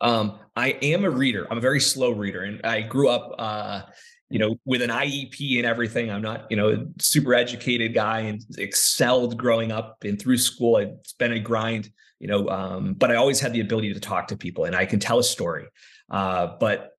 [0.00, 1.46] Um, I am a reader.
[1.50, 3.82] I'm a very slow reader, and I grew up, uh,
[4.30, 6.10] you know, with an IEP and everything.
[6.10, 10.78] I'm not, you know, a super educated guy and excelled growing up and through school.
[10.78, 14.28] It's been a grind, you know, um, but I always had the ability to talk
[14.28, 15.66] to people and I can tell a story.
[16.10, 16.90] Uh, but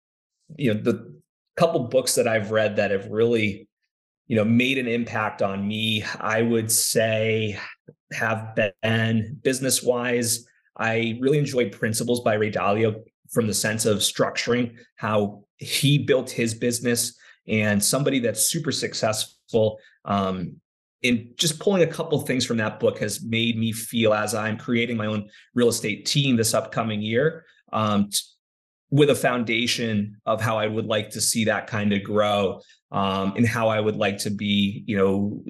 [0.57, 1.19] you know, the
[1.55, 3.67] couple books that I've read that have really,
[4.27, 7.59] you know, made an impact on me, I would say
[8.13, 10.47] have been business wise
[10.79, 16.31] I really enjoyed Principles by Ray Dalio from the sense of structuring how he built
[16.31, 17.17] his business
[17.47, 19.77] and somebody that's super successful.
[20.05, 20.55] Um,
[21.03, 24.57] and just pulling a couple things from that book has made me feel as I'm
[24.57, 28.19] creating my own real estate team this upcoming year um, t-
[28.91, 32.61] with a foundation of how I would like to see that kind of grow
[32.91, 35.41] um, and how I would like to be, you know,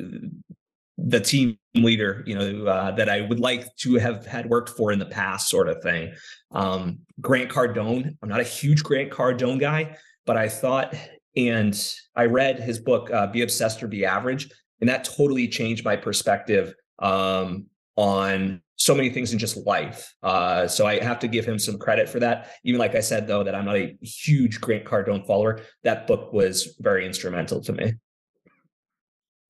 [1.07, 4.91] the team leader, you know, uh, that I would like to have had worked for
[4.91, 6.13] in the past, sort of thing.
[6.51, 8.15] Um, Grant Cardone.
[8.21, 10.95] I'm not a huge Grant Cardone guy, but I thought,
[11.35, 11.79] and
[12.15, 14.49] I read his book, uh, "Be Obsessed or Be Average,"
[14.81, 20.13] and that totally changed my perspective um, on so many things in just life.
[20.23, 22.51] Uh, so I have to give him some credit for that.
[22.63, 25.61] Even like I said, though, that I'm not a huge Grant Cardone follower.
[25.83, 27.93] That book was very instrumental to me.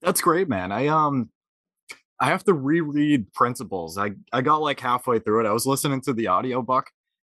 [0.01, 0.71] That's great, man.
[0.71, 1.29] I um
[2.19, 3.97] I have to reread Principles.
[3.97, 5.49] I I got like halfway through it.
[5.49, 6.87] I was listening to the audiobook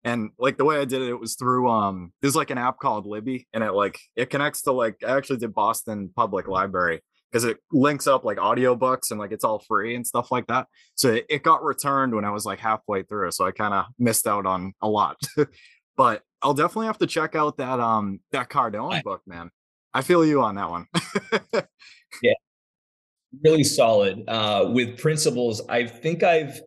[0.05, 2.79] and like the way I did it, it was through um there's like an app
[2.79, 7.01] called Libby and it like it connects to like I actually did Boston Public Library
[7.33, 10.69] because it links up like audiobooks and like it's all free and stuff like that.
[10.95, 13.33] So it, it got returned when I was like halfway through.
[13.33, 15.17] So I kind of missed out on a lot.
[15.97, 19.51] but I'll definitely have to check out that um that Cardone book, man.
[19.95, 20.87] I feel you on that one.
[22.23, 22.35] yeah.
[23.43, 24.23] Really solid.
[24.29, 26.61] Uh with principles, I think I've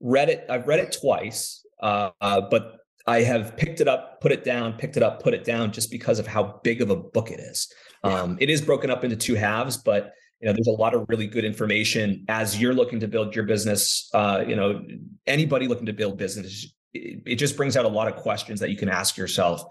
[0.00, 1.64] read it, I've read it twice.
[1.82, 5.34] Uh, uh, but I have picked it up, put it down, picked it up, put
[5.34, 7.72] it down, just because of how big of a book it is.
[8.02, 11.06] Um, it is broken up into two halves, but you know, there's a lot of
[11.08, 14.10] really good information as you're looking to build your business.
[14.12, 14.82] Uh, you know,
[15.26, 18.70] anybody looking to build business, it, it, just brings out a lot of questions that
[18.70, 19.62] you can ask yourself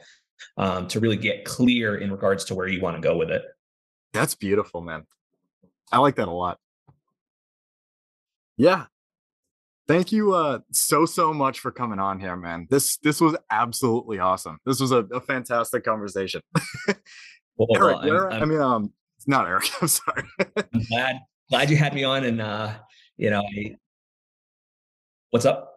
[0.57, 3.43] um, to really get clear in regards to where you want to go with it.
[4.13, 5.05] That's beautiful, man.
[5.93, 6.59] I like that a lot.
[8.57, 8.85] Yeah,
[9.87, 14.19] thank you uh so so much for coming on here man this this was absolutely
[14.19, 16.41] awesome this was a, a fantastic conversation
[17.57, 17.97] well, eric,
[18.33, 21.19] I'm, i mean um it's not eric i'm sorry i'm glad
[21.49, 22.73] glad you had me on and uh
[23.17, 23.75] you know I,
[25.31, 25.69] what's up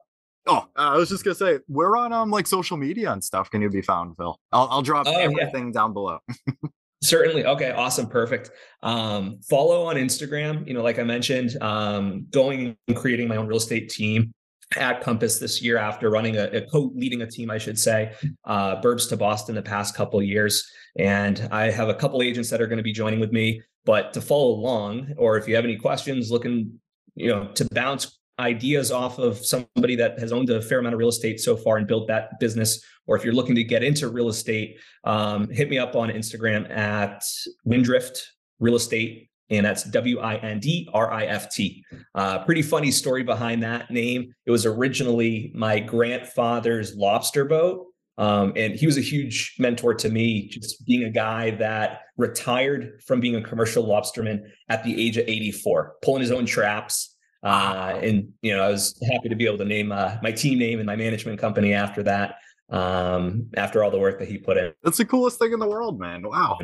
[0.49, 3.51] Oh, uh, I was just gonna say we're on um like social media and stuff.
[3.51, 4.39] Can you be found, Phil?
[4.53, 5.73] I'll I'll drop oh, everything yeah.
[5.73, 6.21] down below.
[7.03, 7.45] Certainly.
[7.45, 7.71] Okay.
[7.73, 8.07] Awesome.
[8.07, 8.51] Perfect.
[8.83, 10.67] Um, follow on Instagram.
[10.67, 14.33] You know, like I mentioned, um, going and creating my own real estate team
[14.77, 18.81] at Compass this year after running a, a co-leading a team, I should say, uh,
[18.81, 20.69] Burbs to Boston the past couple years.
[20.99, 23.63] And I have a couple agents that are going to be joining with me.
[23.85, 26.81] But to follow along, or if you have any questions, looking,
[27.15, 30.99] you know, to bounce ideas off of somebody that has owned a fair amount of
[30.99, 34.09] real estate so far and built that business, or if you're looking to get into
[34.09, 37.23] real estate, um, hit me up on Instagram at
[37.65, 38.23] Windrift
[38.59, 39.31] Real Estate.
[39.49, 41.85] And that's W I N D R I F T.
[42.17, 44.35] Uh, pretty funny story behind that name.
[44.45, 47.87] It was originally my grandfather's lobster boat.
[48.19, 53.03] Um, and he was a huge mentor to me, just being a guy that retired
[53.07, 57.99] from being a commercial lobsterman at the age of 84, pulling his own traps, uh,
[58.03, 60.81] and you know, I was happy to be able to name uh, my team name
[60.81, 62.37] and my management company after that.
[62.69, 65.69] Um, after all the work that he put in, that's the coolest thing in the
[65.69, 66.23] world, man.
[66.23, 66.59] Wow,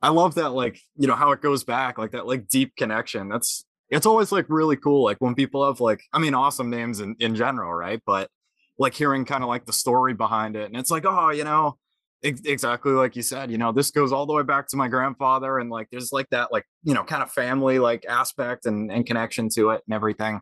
[0.00, 0.50] I love that.
[0.50, 3.28] Like you know how it goes back, like that, like deep connection.
[3.28, 5.04] That's it's always like really cool.
[5.04, 8.00] Like when people have like, I mean, awesome names in in general, right?
[8.06, 8.30] But
[8.78, 11.78] like hearing kind of like the story behind it, and it's like, oh, you know,
[12.24, 15.58] exactly like you said you know this goes all the way back to my grandfather
[15.58, 19.04] and like there's like that like you know kind of family like aspect and, and
[19.04, 20.40] connection to it and everything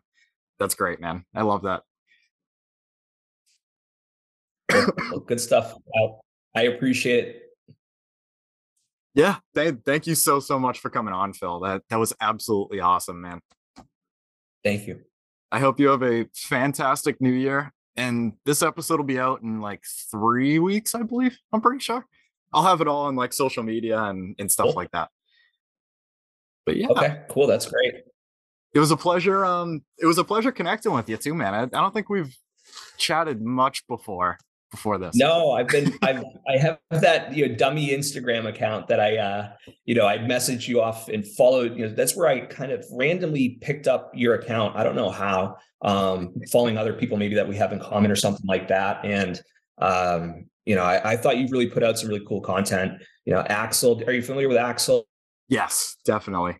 [0.59, 1.83] that's great man i love that
[5.25, 5.75] good stuff
[6.55, 7.41] i appreciate it
[9.15, 12.79] yeah th- thank you so so much for coming on phil that that was absolutely
[12.79, 13.39] awesome man
[14.63, 14.99] thank you
[15.51, 19.61] i hope you have a fantastic new year and this episode will be out in
[19.61, 21.37] like three weeks, I believe.
[21.51, 22.05] I'm pretty sure.
[22.53, 24.75] I'll have it all on like social media and, and stuff cool.
[24.75, 25.09] like that.
[26.65, 26.87] But yeah.
[26.89, 27.47] Okay, cool.
[27.47, 27.95] That's great.
[28.73, 29.45] It was a pleasure.
[29.45, 31.53] Um, it was a pleasure connecting with you too, man.
[31.53, 32.35] I, I don't think we've
[32.97, 34.37] chatted much before
[34.73, 35.15] before this.
[35.15, 39.49] No, I've been I've I have that you know dummy Instagram account that I uh
[39.85, 42.83] you know I messaged you off and followed you know that's where I kind of
[42.91, 44.75] randomly picked up your account.
[44.75, 45.57] I don't know how.
[45.83, 49.39] Um following other people maybe that we have in common or something like that and
[49.79, 52.93] um you know I, I thought you really put out some really cool content.
[53.25, 55.05] You know, Axel, are you familiar with Axel?
[55.49, 56.57] Yes, definitely.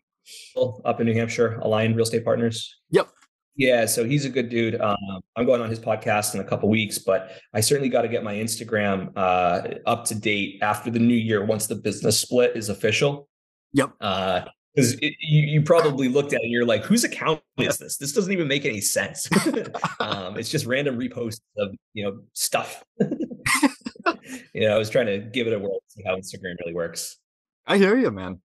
[0.86, 2.80] Up in New Hampshire, Aligned Real Estate Partners.
[2.91, 3.09] Yep.
[3.56, 4.82] Yeah, so he's a good dude.
[4.82, 8.08] Um, I'm going on his podcast in a couple weeks, but I certainly got to
[8.08, 12.56] get my Instagram uh, up to date after the new year once the business split
[12.56, 13.30] is official.
[13.74, 13.91] Yep.
[13.99, 17.97] Because uh, you, you probably looked at it and you're like, whose account is this?
[17.97, 19.30] This doesn't even make any sense.
[19.99, 22.84] um, it's just random reposts of you know stuff.
[22.99, 26.74] you know, I was trying to give it a whirl, to see how Instagram really
[26.74, 27.20] works.
[27.68, 28.41] I hear you, man.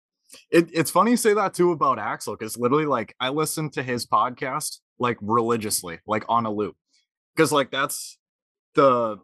[0.50, 3.82] It, it's funny you say that too about Axel because literally, like, I listened to
[3.82, 6.76] his podcast like religiously, like on a loop.
[7.34, 8.18] Because like that's
[8.74, 9.18] the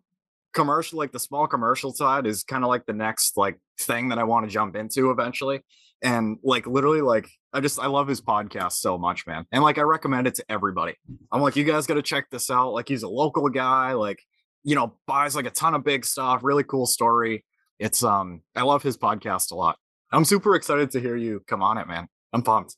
[0.53, 4.19] commercial, like the small commercial side is kind of like the next like thing that
[4.19, 5.61] I want to jump into eventually.
[6.03, 9.47] And like literally, like I just I love his podcast so much, man.
[9.53, 10.95] And like I recommend it to everybody.
[11.33, 12.73] I'm like, you guys got to check this out.
[12.73, 14.19] Like he's a local guy, like
[14.65, 17.45] you know, buys like a ton of big stuff, really cool story.
[17.79, 19.79] It's um I love his podcast a lot.
[20.13, 22.09] I'm super excited to hear you come on it, man.
[22.33, 22.77] I'm pumped.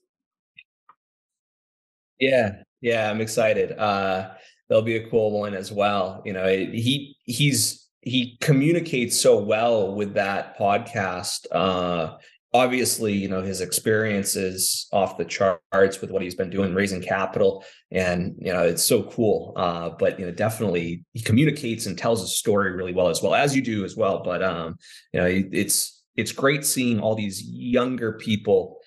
[2.18, 3.76] Yeah, yeah, I'm excited.
[3.76, 4.30] Uh,
[4.68, 6.22] there'll be a cool one as well.
[6.24, 11.46] You know, he he's he communicates so well with that podcast.
[11.50, 12.16] Uh,
[12.54, 17.02] obviously, you know, his experience is off the charts with what he's been doing, raising
[17.02, 19.52] capital, and you know, it's so cool.
[19.56, 23.34] Uh, but you know, definitely he communicates and tells a story really well as well
[23.34, 24.22] as you do as well.
[24.22, 24.76] But um,
[25.12, 28.78] you know, it's it's great seeing all these younger people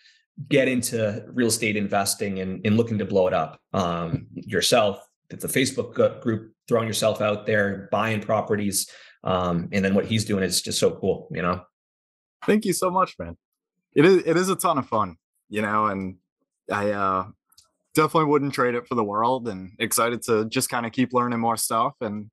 [0.48, 3.60] get into real estate investing and, and looking to blow it up.
[3.74, 8.90] Um, yourself, it's a Facebook group, throwing yourself out there, buying properties.
[9.24, 11.62] Um, and then what he's doing is just so cool, you know.
[12.46, 13.36] Thank you so much, man
[13.94, 15.18] it is it is a ton of fun,
[15.50, 16.18] you know, and
[16.72, 17.28] I uh
[17.96, 21.40] definitely wouldn't trade it for the world and excited to just kind of keep learning
[21.40, 22.30] more stuff and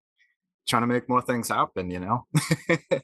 [0.68, 2.26] trying to make more things happen, you know.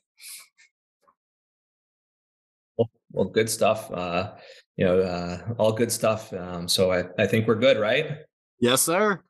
[2.76, 3.90] well, well, good stuff.
[3.90, 4.32] Uh,
[4.77, 6.33] you know, uh, all good stuff.
[6.33, 8.18] Um, so I, I think we're good, right?
[8.61, 9.20] Yes, sir.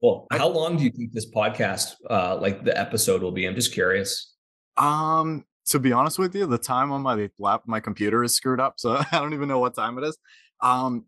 [0.00, 3.46] Well, how long do you think this podcast, uh, like the episode will be?
[3.46, 4.34] I'm just curious.
[4.76, 8.60] Um, to be honest with you, the time on my lap, my computer is screwed
[8.60, 10.18] up, so I don't even know what time it is.
[10.60, 11.06] Um,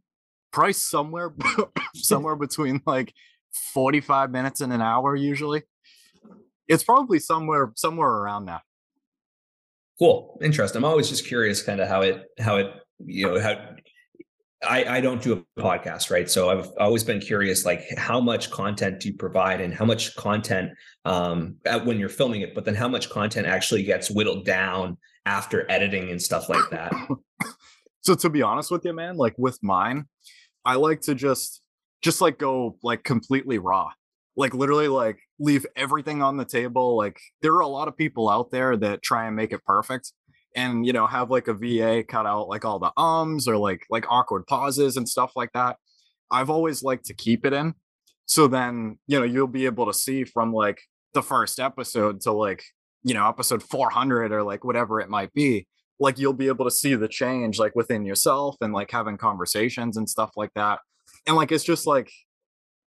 [0.52, 1.32] price somewhere,
[1.94, 3.12] somewhere between like
[3.72, 5.62] forty-five minutes and an hour usually.
[6.68, 8.62] It's probably somewhere somewhere around that.
[9.98, 10.78] Cool, interesting.
[10.78, 13.74] I'm always just curious, kind of how it how it you know how
[14.68, 16.30] I, I don't do a podcast, right?
[16.30, 20.14] So I've always been curious, like how much content do you provide and how much
[20.16, 20.70] content
[21.04, 25.70] um, when you're filming it, but then how much content actually gets whittled down after
[25.70, 26.92] editing and stuff like that.
[28.02, 30.06] so to be honest with you, man, like with mine,
[30.64, 31.62] I like to just
[32.02, 33.90] just like go like completely raw.
[34.36, 36.96] Like literally like leave everything on the table.
[36.96, 40.12] Like there are a lot of people out there that try and make it perfect
[40.54, 43.84] and you know have like a va cut out like all the ums or like
[43.90, 45.76] like awkward pauses and stuff like that
[46.30, 47.74] i've always liked to keep it in.
[48.26, 50.80] So then you know you'll be able to see from like
[51.12, 52.64] the first episode to like
[53.02, 55.66] you know episode 400 or like whatever it might be
[56.00, 59.96] like you'll be able to see the change like within yourself and like having conversations
[59.96, 60.80] and stuff like that.
[61.26, 62.10] And like it's just like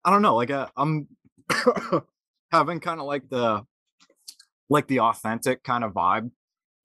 [0.03, 1.07] i don't know like uh, i'm
[2.51, 3.63] having kind of like the
[4.69, 6.31] like the authentic kind of vibe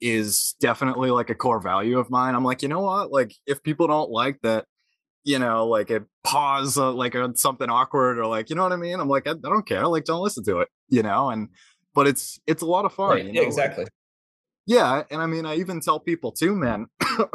[0.01, 2.34] is definitely like a core value of mine.
[2.34, 3.12] I'm like, you know what?
[3.12, 4.66] Like, if people don't like that,
[5.24, 8.76] you know, like a pause, uh, like something awkward, or like, you know what I
[8.76, 8.98] mean?
[8.98, 9.86] I'm like, I, I, don't care.
[9.86, 11.30] Like, don't listen to it, you know.
[11.30, 11.48] And
[11.94, 13.11] but it's it's a lot of fun.
[13.11, 13.24] Right.
[13.24, 13.40] You know?
[13.40, 13.84] Yeah, exactly.
[13.84, 13.92] Like,
[14.66, 16.86] yeah, and I mean, I even tell people too, man.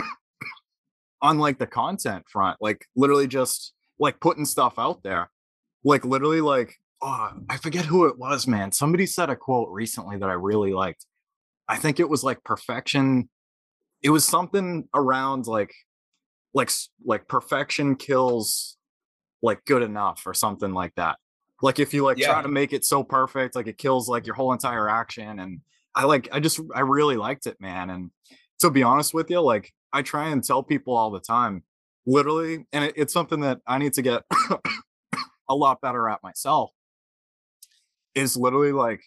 [1.21, 5.29] on like the content front, like literally just like putting stuff out there,
[5.83, 8.71] like literally like oh, I forget who it was, man.
[8.71, 11.05] Somebody said a quote recently that I really liked
[11.67, 13.29] I think it was like perfection.
[14.01, 15.73] It was something around like
[16.53, 16.71] like
[17.05, 18.77] like perfection kills
[19.41, 21.17] like good enough or something like that.
[21.61, 22.33] Like if you like yeah.
[22.33, 25.39] try to make it so perfect, like it kills like your whole entire action.
[25.39, 25.61] And
[25.93, 27.89] I like I just I really liked it, man.
[27.89, 28.11] And
[28.59, 31.63] to be honest with you, like I try and tell people all the time,
[32.05, 34.23] literally, and it, it's something that I need to get
[35.49, 36.71] a lot better at myself.
[38.13, 39.01] Is literally like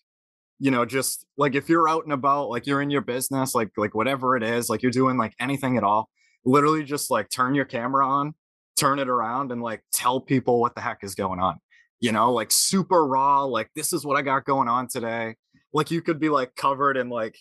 [0.59, 3.71] you know just like if you're out and about like you're in your business like
[3.77, 6.09] like whatever it is like you're doing like anything at all
[6.45, 8.35] literally just like turn your camera on
[8.77, 11.59] turn it around and like tell people what the heck is going on
[12.01, 15.35] you know like super raw like this is what i got going on today.
[15.73, 17.37] Like you could be like covered in like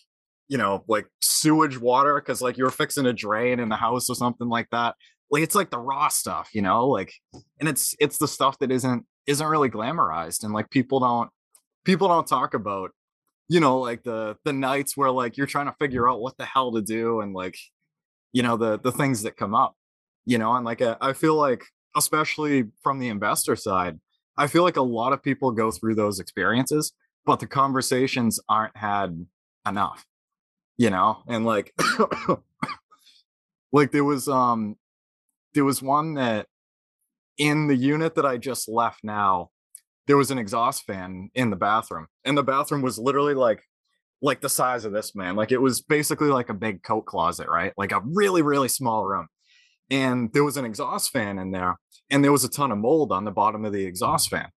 [0.48, 4.16] you know like sewage water because like you're fixing a drain in the house or
[4.16, 4.96] something like that.
[5.30, 7.14] Like it's like the raw stuff you know like
[7.60, 11.30] and it's it's the stuff that isn't isn't really glamorized and like people don't
[11.84, 12.92] people don't talk about
[13.50, 16.46] you know like the the nights where like you're trying to figure out what the
[16.46, 17.58] hell to do and like
[18.34, 19.76] you know the the things that come up
[20.26, 21.64] you know and like uh, I feel like
[21.98, 24.00] especially from the investor side
[24.38, 26.94] i feel like a lot of people go through those experiences
[27.26, 29.26] but the conversations aren't had
[29.68, 30.06] enough
[30.78, 31.74] you know and like
[33.72, 34.76] like there was um
[35.54, 36.48] there was one that
[37.38, 39.50] in the unit that i just left now
[40.08, 43.62] there was an exhaust fan in the bathroom and the bathroom was literally like
[44.22, 47.48] like the size of this man like it was basically like a big coat closet
[47.48, 47.74] right?
[47.78, 49.28] Like a really really small room.
[49.90, 51.78] And there was an exhaust fan in there
[52.10, 54.50] and there was a ton of mold on the bottom of the exhaust fan.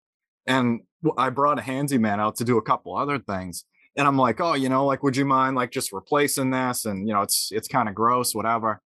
[0.47, 0.81] And
[1.17, 3.63] i brought a handyman out to do a couple other things
[3.95, 6.85] and i'm like oh you know like would you mind like just replacing this?
[6.85, 8.81] And you know it's it's kind of gross whatever.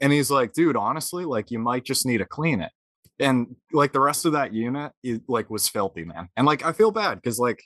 [0.00, 2.72] And he's like dude honestly like you might just need to clean it
[3.20, 6.72] and like the rest of that unit it, like was filthy man and like i
[6.72, 7.62] feel bad because like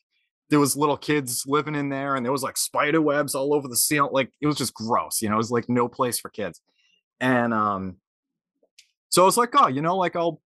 [0.51, 3.69] there was little kids living in there and there was like spider webs all over
[3.69, 6.29] the ceiling like it was just gross you know it was like no place for
[6.29, 6.61] kids
[7.21, 7.97] and um
[9.09, 10.41] so i was like oh you know like i'll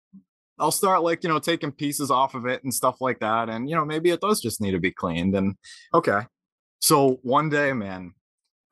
[0.58, 3.68] i'll start like you know taking pieces off of it and stuff like that and
[3.68, 5.56] you know maybe it does just need to be cleaned and
[5.94, 6.20] okay
[6.80, 8.12] so one day man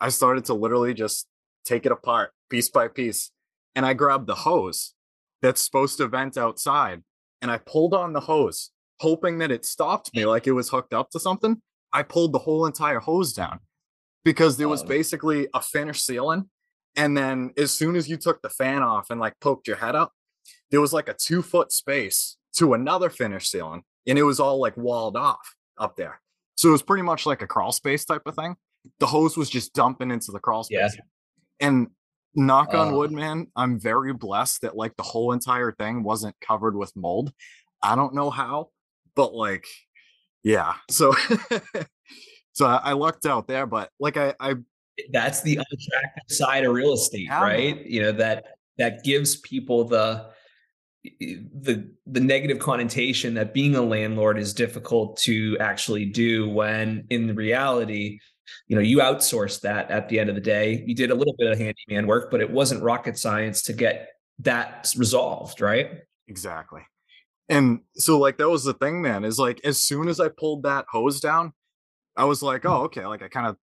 [0.01, 1.27] i started to literally just
[1.67, 3.31] take it apart piece by piece.
[3.75, 4.95] And I grabbed the hose
[5.43, 7.03] that's supposed to vent outside
[7.43, 8.71] and I pulled on the hose,
[9.01, 11.61] hoping that it stopped me like it was hooked up to something.
[11.93, 13.61] I pulled the whole entire hose down
[14.25, 16.49] because there was basically a finished ceiling.
[16.97, 19.95] And then as soon as you took the fan off and like poked your head
[19.95, 20.13] up,
[20.71, 23.83] there was like a two foot space to another finished ceiling.
[24.07, 26.21] And it was all like walled off up there.
[26.57, 28.57] So it was pretty much like a crawl space type of thing.
[28.99, 30.89] The hose was just dumping into the crawl Yeah.
[30.89, 31.01] space.
[31.61, 31.89] And
[32.37, 32.97] knock on Oh.
[32.99, 37.33] wood, man, I'm very blessed that like the whole entire thing wasn't covered with mold.
[37.83, 38.71] I don't know how,
[39.15, 39.67] but like,
[40.43, 40.75] yeah.
[40.91, 41.15] So,
[42.53, 46.65] so I, I lucked out there, but like I, I eh, that's the unattractive side
[46.65, 48.45] of real estate Yeah, right you know that
[48.79, 50.31] that gives people the
[51.21, 57.35] the the negative connotation that being a landlord is difficult to actually do when in
[57.37, 58.19] reality
[58.69, 61.35] you know you outsourced that at the end of the day you did a little
[61.39, 66.83] bit of handyman work but it wasn't rocket science to get that resolved right Exactly.
[67.49, 70.65] And so like that was the thing, man, is like as soon as I pulled
[70.65, 71.53] that hose down,
[72.17, 72.71] I was like, mm.
[72.71, 73.07] oh, okay.
[73.07, 73.57] Like I kind of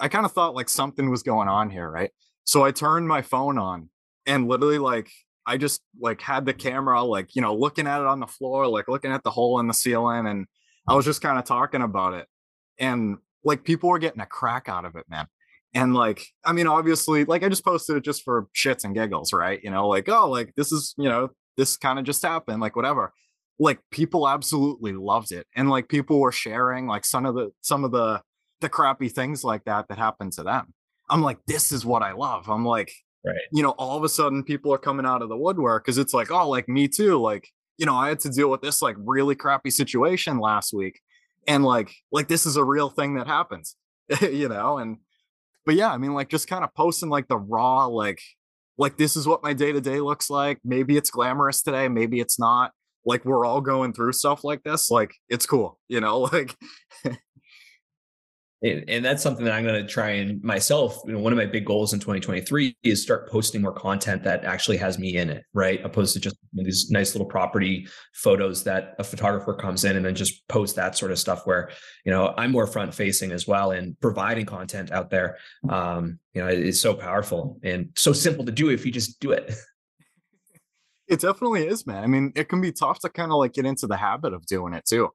[0.00, 2.10] I kind of thought like something was going on here, right?
[2.44, 3.90] So I turned my phone on
[4.26, 5.10] and literally like
[5.46, 8.66] I just like had the camera like, you know, looking at it on the floor,
[8.66, 10.46] like looking at the hole in the ceiling and
[10.88, 12.26] I was just kind of talking about it.
[12.78, 15.26] And like people were getting a crack out of it, man.
[15.74, 19.32] And like, I mean, obviously, like I just posted it just for shits and giggles,
[19.32, 19.60] right?
[19.62, 22.76] You know, like, oh, like this is, you know, this kind of just happened, like
[22.76, 23.12] whatever.
[23.58, 25.46] Like people absolutely loved it.
[25.54, 28.22] And like people were sharing like some of the some of the
[28.60, 30.72] the crappy things like that that happened to them.
[31.10, 32.48] I'm like, this is what I love.
[32.48, 32.90] I'm like,
[33.24, 35.98] right you know, all of a sudden people are coming out of the woodwork because
[35.98, 37.20] it's like, oh, like me too.
[37.20, 41.00] Like, you know, I had to deal with this like really crappy situation last week.
[41.46, 43.76] And like, like this is a real thing that happens,
[44.20, 44.98] you know, and
[45.64, 48.20] but yeah, I mean, like just kind of posting like the raw, like,
[48.78, 50.58] like this is what my day to day looks like.
[50.64, 52.72] Maybe it's glamorous today, maybe it's not.
[53.04, 54.90] Like we're all going through stuff like this.
[54.90, 56.56] Like it's cool, you know, like
[58.62, 60.98] and, and that's something that I'm going to try and myself.
[61.06, 64.44] You know, one of my big goals in 2023 is start posting more content that
[64.44, 65.84] actually has me in it, right?
[65.84, 70.14] Opposed to just these nice little property photos that a photographer comes in and then
[70.14, 71.46] just post that sort of stuff.
[71.46, 71.70] Where
[72.04, 75.36] you know I'm more front facing as well and providing content out there.
[75.68, 79.32] Um, you know, it's so powerful and so simple to do if you just do
[79.32, 79.54] it.
[81.08, 82.02] It definitely is, man.
[82.02, 84.44] I mean, it can be tough to kind of like get into the habit of
[84.46, 85.10] doing it too.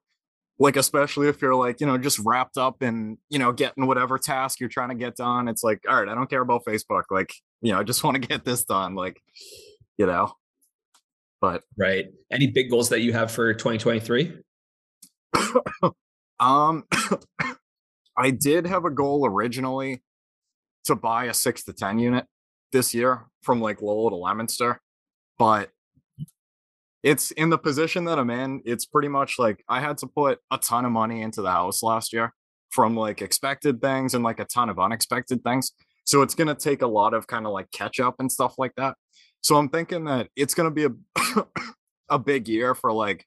[0.58, 4.18] Like, especially if you're like, you know, just wrapped up in, you know, getting whatever
[4.18, 5.48] task you're trying to get done.
[5.48, 7.04] It's like, all right, I don't care about Facebook.
[7.10, 8.94] Like, you know, I just want to get this done.
[8.94, 9.20] Like,
[9.98, 10.34] you know,
[11.42, 12.06] but Right.
[12.30, 14.38] Any big goals that you have for 2023?
[16.40, 16.84] um,
[18.16, 20.02] I did have a goal originally
[20.84, 22.26] to buy a six to 10 unit
[22.72, 24.80] this year from like Lowell to Leominster,
[25.38, 25.70] but
[27.02, 28.62] it's in the position that I'm in.
[28.64, 31.82] It's pretty much like I had to put a ton of money into the house
[31.82, 32.32] last year
[32.70, 35.72] from like expected things and like a ton of unexpected things.
[36.04, 38.54] So it's going to take a lot of kind of like catch up and stuff
[38.58, 38.96] like that.
[39.40, 41.44] So I'm thinking that it's going to be a
[42.08, 43.24] a big year for like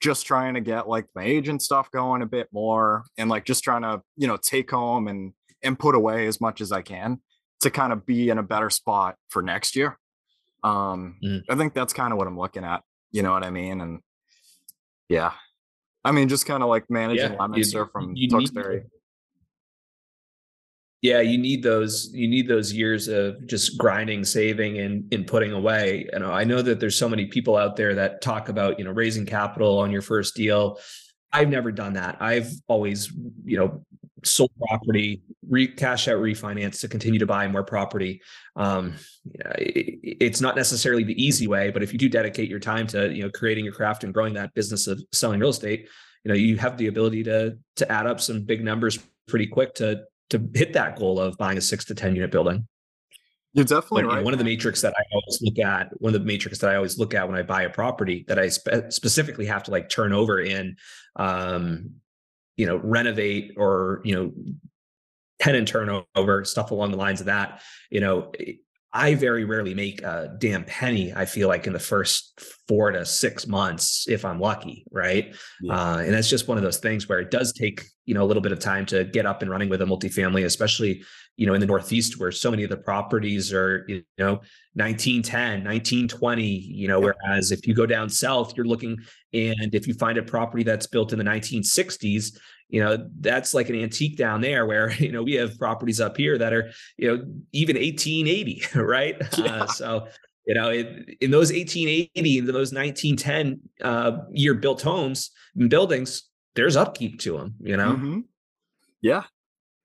[0.00, 3.62] just trying to get like my agent stuff going a bit more and like just
[3.62, 7.20] trying to, you know, take home and and put away as much as I can
[7.60, 9.98] to kind of be in a better spot for next year.
[10.64, 11.42] Um Mm.
[11.50, 12.82] I think that's kind of what I'm looking at.
[13.12, 13.80] You know what I mean?
[13.80, 14.00] And
[15.08, 15.32] yeah.
[16.04, 18.50] I mean, just kind of like managing you- Leominster from you need-
[21.02, 25.52] yeah you need those you need those years of just grinding saving and and putting
[25.52, 28.78] away you know i know that there's so many people out there that talk about
[28.78, 30.78] you know raising capital on your first deal
[31.32, 33.10] i've never done that i've always
[33.44, 33.82] you know
[34.24, 38.20] sold property re cash out refinance to continue to buy more property
[38.56, 38.94] um
[39.58, 43.12] it- it's not necessarily the easy way but if you do dedicate your time to
[43.14, 45.88] you know creating your craft and growing that business of selling real estate
[46.24, 48.98] you know you have the ability to to add up some big numbers
[49.28, 52.64] pretty quick to to hit that goal of buying a six to 10 unit building.
[53.52, 54.24] You're definitely But, you know, right.
[54.24, 56.76] one of the matrix that I always look at, one of the matrix that I
[56.76, 59.88] always look at when I buy a property that I spe- specifically have to like
[59.88, 60.76] turn over in,
[61.16, 61.90] um,
[62.60, 64.32] you know, renovate or, you know,
[65.38, 68.30] tenant turnover, stuff along the lines of that, you know,
[68.92, 71.14] I very rarely make a damn penny.
[71.14, 72.38] I feel like in the first
[72.68, 75.34] four to six months, if I'm lucky, right?
[75.62, 75.74] Yeah.
[75.74, 78.26] Uh, and that's just one of those things where it does take you know a
[78.26, 81.02] little bit of time to get up and running with a multifamily, especially
[81.36, 84.40] you know in the Northeast where so many of the properties are you know
[84.74, 88.98] 1910, 1920, you know, whereas if you go down south, you're looking
[89.32, 92.36] and if you find a property that's built in the 1960s,
[92.68, 96.16] you know, that's like an antique down there where, you know, we have properties up
[96.16, 99.16] here that are, you know, even 1880, right?
[99.38, 99.62] Yeah.
[99.62, 100.08] Uh, so,
[100.46, 106.24] you know, it, in those 1880 and those 1910 uh, year built homes and buildings,
[106.54, 107.92] there's upkeep to them, you know?
[107.92, 108.20] Mm-hmm.
[109.00, 109.22] Yeah.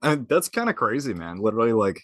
[0.05, 1.39] And that's kind of crazy, man.
[1.39, 1.99] Literally, like,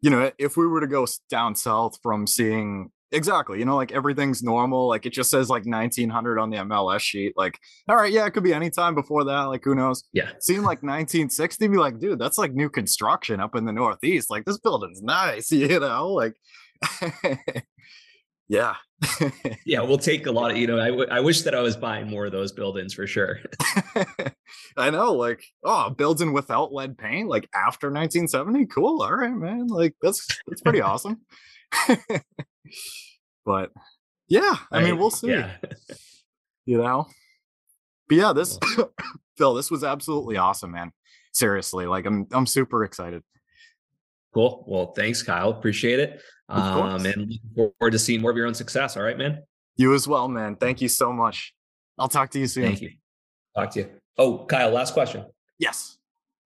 [0.00, 3.92] you know, if we were to go down south from seeing exactly, you know, like
[3.92, 7.34] everything's normal, like it just says like 1900 on the MLS sheet.
[7.36, 9.42] Like, all right, yeah, it could be any time before that.
[9.42, 10.04] Like, who knows?
[10.14, 10.30] Yeah.
[10.40, 14.30] Seeing like 1960, be like, dude, that's like new construction up in the Northeast.
[14.30, 16.08] Like, this building's nice, you know?
[16.08, 16.34] Like,
[18.48, 18.76] yeah.
[19.64, 21.76] yeah, we'll take a lot of, you know, I, w- I wish that I was
[21.76, 23.40] buying more of those buildings for sure.
[24.76, 28.66] I know, like, oh, building without lead paint, like after 1970.
[28.66, 29.02] Cool.
[29.02, 29.68] All right, man.
[29.68, 31.20] Like, that's that's pretty awesome.
[33.44, 33.70] but
[34.28, 35.28] yeah, I mean, we'll see.
[35.30, 35.56] Yeah.
[36.66, 37.06] you know?
[38.08, 38.58] But yeah, this
[39.38, 40.92] Phil, this was absolutely awesome, man.
[41.32, 43.22] Seriously, like I'm I'm super excited.
[44.34, 44.64] Cool.
[44.66, 45.50] Well, thanks, Kyle.
[45.50, 46.22] Appreciate it.
[46.48, 48.96] Um, and looking forward to seeing more of your own success.
[48.96, 49.42] All right, man.
[49.76, 50.56] You as well, man.
[50.56, 51.54] Thank you so much.
[51.98, 52.64] I'll talk to you soon.
[52.64, 52.90] Thank you.
[53.54, 53.90] Talk to you.
[54.16, 55.24] Oh, Kyle, last question.
[55.58, 55.98] Yes.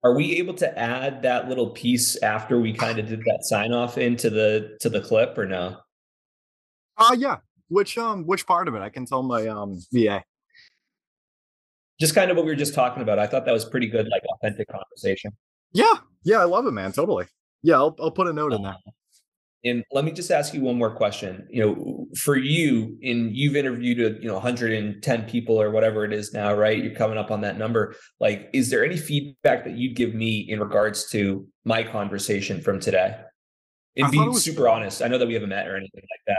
[0.03, 3.71] Are we able to add that little piece after we kind of did that sign
[3.71, 5.77] off into the to the clip or no?
[6.97, 7.37] Uh yeah.
[7.69, 8.81] Which um which part of it?
[8.81, 10.21] I can tell my um VA.
[11.99, 13.17] Just kind of what we were just talking about.
[13.17, 15.31] I thought that was pretty good, like authentic conversation.
[15.71, 15.93] Yeah.
[16.23, 16.91] Yeah, I love it, man.
[16.91, 17.25] Totally.
[17.61, 18.77] Yeah, I'll I'll put a note in that.
[19.65, 21.47] And let me just ask you one more question.
[21.49, 26.33] You know, for you, and you've interviewed you know 110 people or whatever it is
[26.33, 26.81] now, right?
[26.83, 27.95] You're coming up on that number.
[28.19, 32.79] Like, is there any feedback that you'd give me in regards to my conversation from
[32.79, 33.15] today?
[33.95, 35.01] And being was, super honest.
[35.01, 36.37] I know that we haven't met or anything like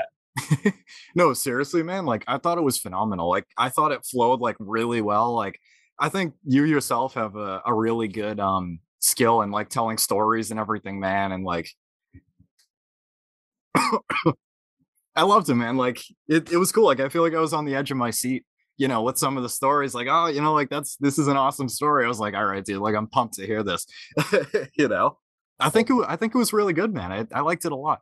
[0.66, 0.74] that.
[1.14, 2.04] no, seriously, man.
[2.04, 3.30] Like, I thought it was phenomenal.
[3.30, 5.34] Like, I thought it flowed like really well.
[5.34, 5.58] Like,
[5.98, 10.50] I think you yourself have a, a really good um skill in like telling stories
[10.50, 11.32] and everything, man.
[11.32, 11.70] And like
[15.16, 15.76] I loved it, man.
[15.76, 16.86] Like it, it was cool.
[16.86, 18.44] Like I feel like I was on the edge of my seat,
[18.76, 19.94] you know, with some of the stories.
[19.94, 22.04] Like, oh, you know, like that's this is an awesome story.
[22.04, 23.86] I was like, all right, dude, like I'm pumped to hear this.
[24.76, 25.18] you know,
[25.60, 27.12] I think it, I think it was really good, man.
[27.12, 28.00] I, I liked it a lot.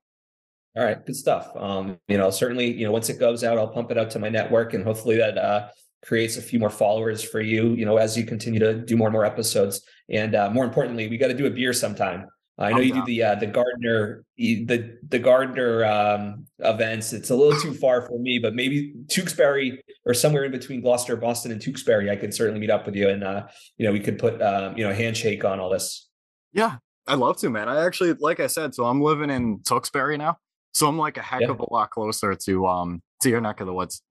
[0.75, 1.51] All right, good stuff.
[1.55, 4.19] Um, you know, certainly, you know, once it goes out, I'll pump it out to
[4.19, 5.69] my network, and hopefully that uh,
[6.03, 7.75] creates a few more followers for you.
[7.75, 11.09] You know, as you continue to do more and more episodes, and uh, more importantly,
[11.09, 12.27] we got to do a beer sometime.
[12.59, 13.01] I know I'm you down.
[13.01, 17.13] do the uh, the Gardner the the Gardner um, events.
[17.13, 21.17] It's a little too far for me, but maybe Tewksbury or somewhere in between Gloucester,
[21.17, 23.47] Boston, and Tewksbury, I could certainly meet up with you, and uh,
[23.79, 26.09] you know we could put um, you know a handshake on all this.
[26.53, 26.77] Yeah,
[27.07, 27.69] I'd love to, man.
[27.69, 30.37] I actually, like I said, so I'm living in Tewksbury now,
[30.73, 31.51] so I'm like a heck yeah.
[31.51, 34.03] of a lot closer to um to your neck of the woods.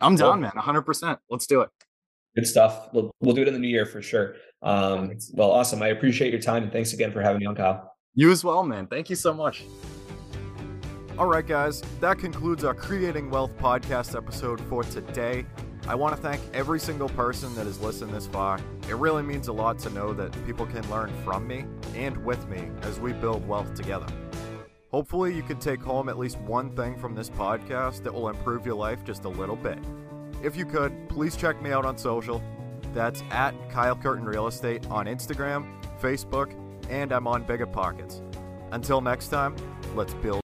[0.00, 0.52] I'm down, man.
[0.54, 0.82] 100.
[0.82, 1.70] percent Let's do it.
[2.36, 2.92] Good stuff.
[2.92, 4.36] We'll, we'll do it in the new year for sure.
[4.62, 5.82] Um, well, awesome.
[5.82, 7.96] I appreciate your time and thanks again for having me on, Kyle.
[8.14, 8.86] You as well, man.
[8.86, 9.64] Thank you so much.
[11.18, 15.46] All right, guys, that concludes our Creating Wealth podcast episode for today.
[15.88, 18.58] I want to thank every single person that has listened this far.
[18.88, 21.64] It really means a lot to know that people can learn from me
[21.94, 24.06] and with me as we build wealth together.
[24.90, 28.66] Hopefully, you can take home at least one thing from this podcast that will improve
[28.66, 29.78] your life just a little bit.
[30.42, 32.42] If you could, please check me out on social.
[32.92, 35.66] That's at Kyle Curtin Real Estate on Instagram,
[36.00, 36.54] Facebook,
[36.88, 38.22] and I'm on BiggerPockets.
[38.72, 39.54] Until next time,
[39.94, 40.34] let's build.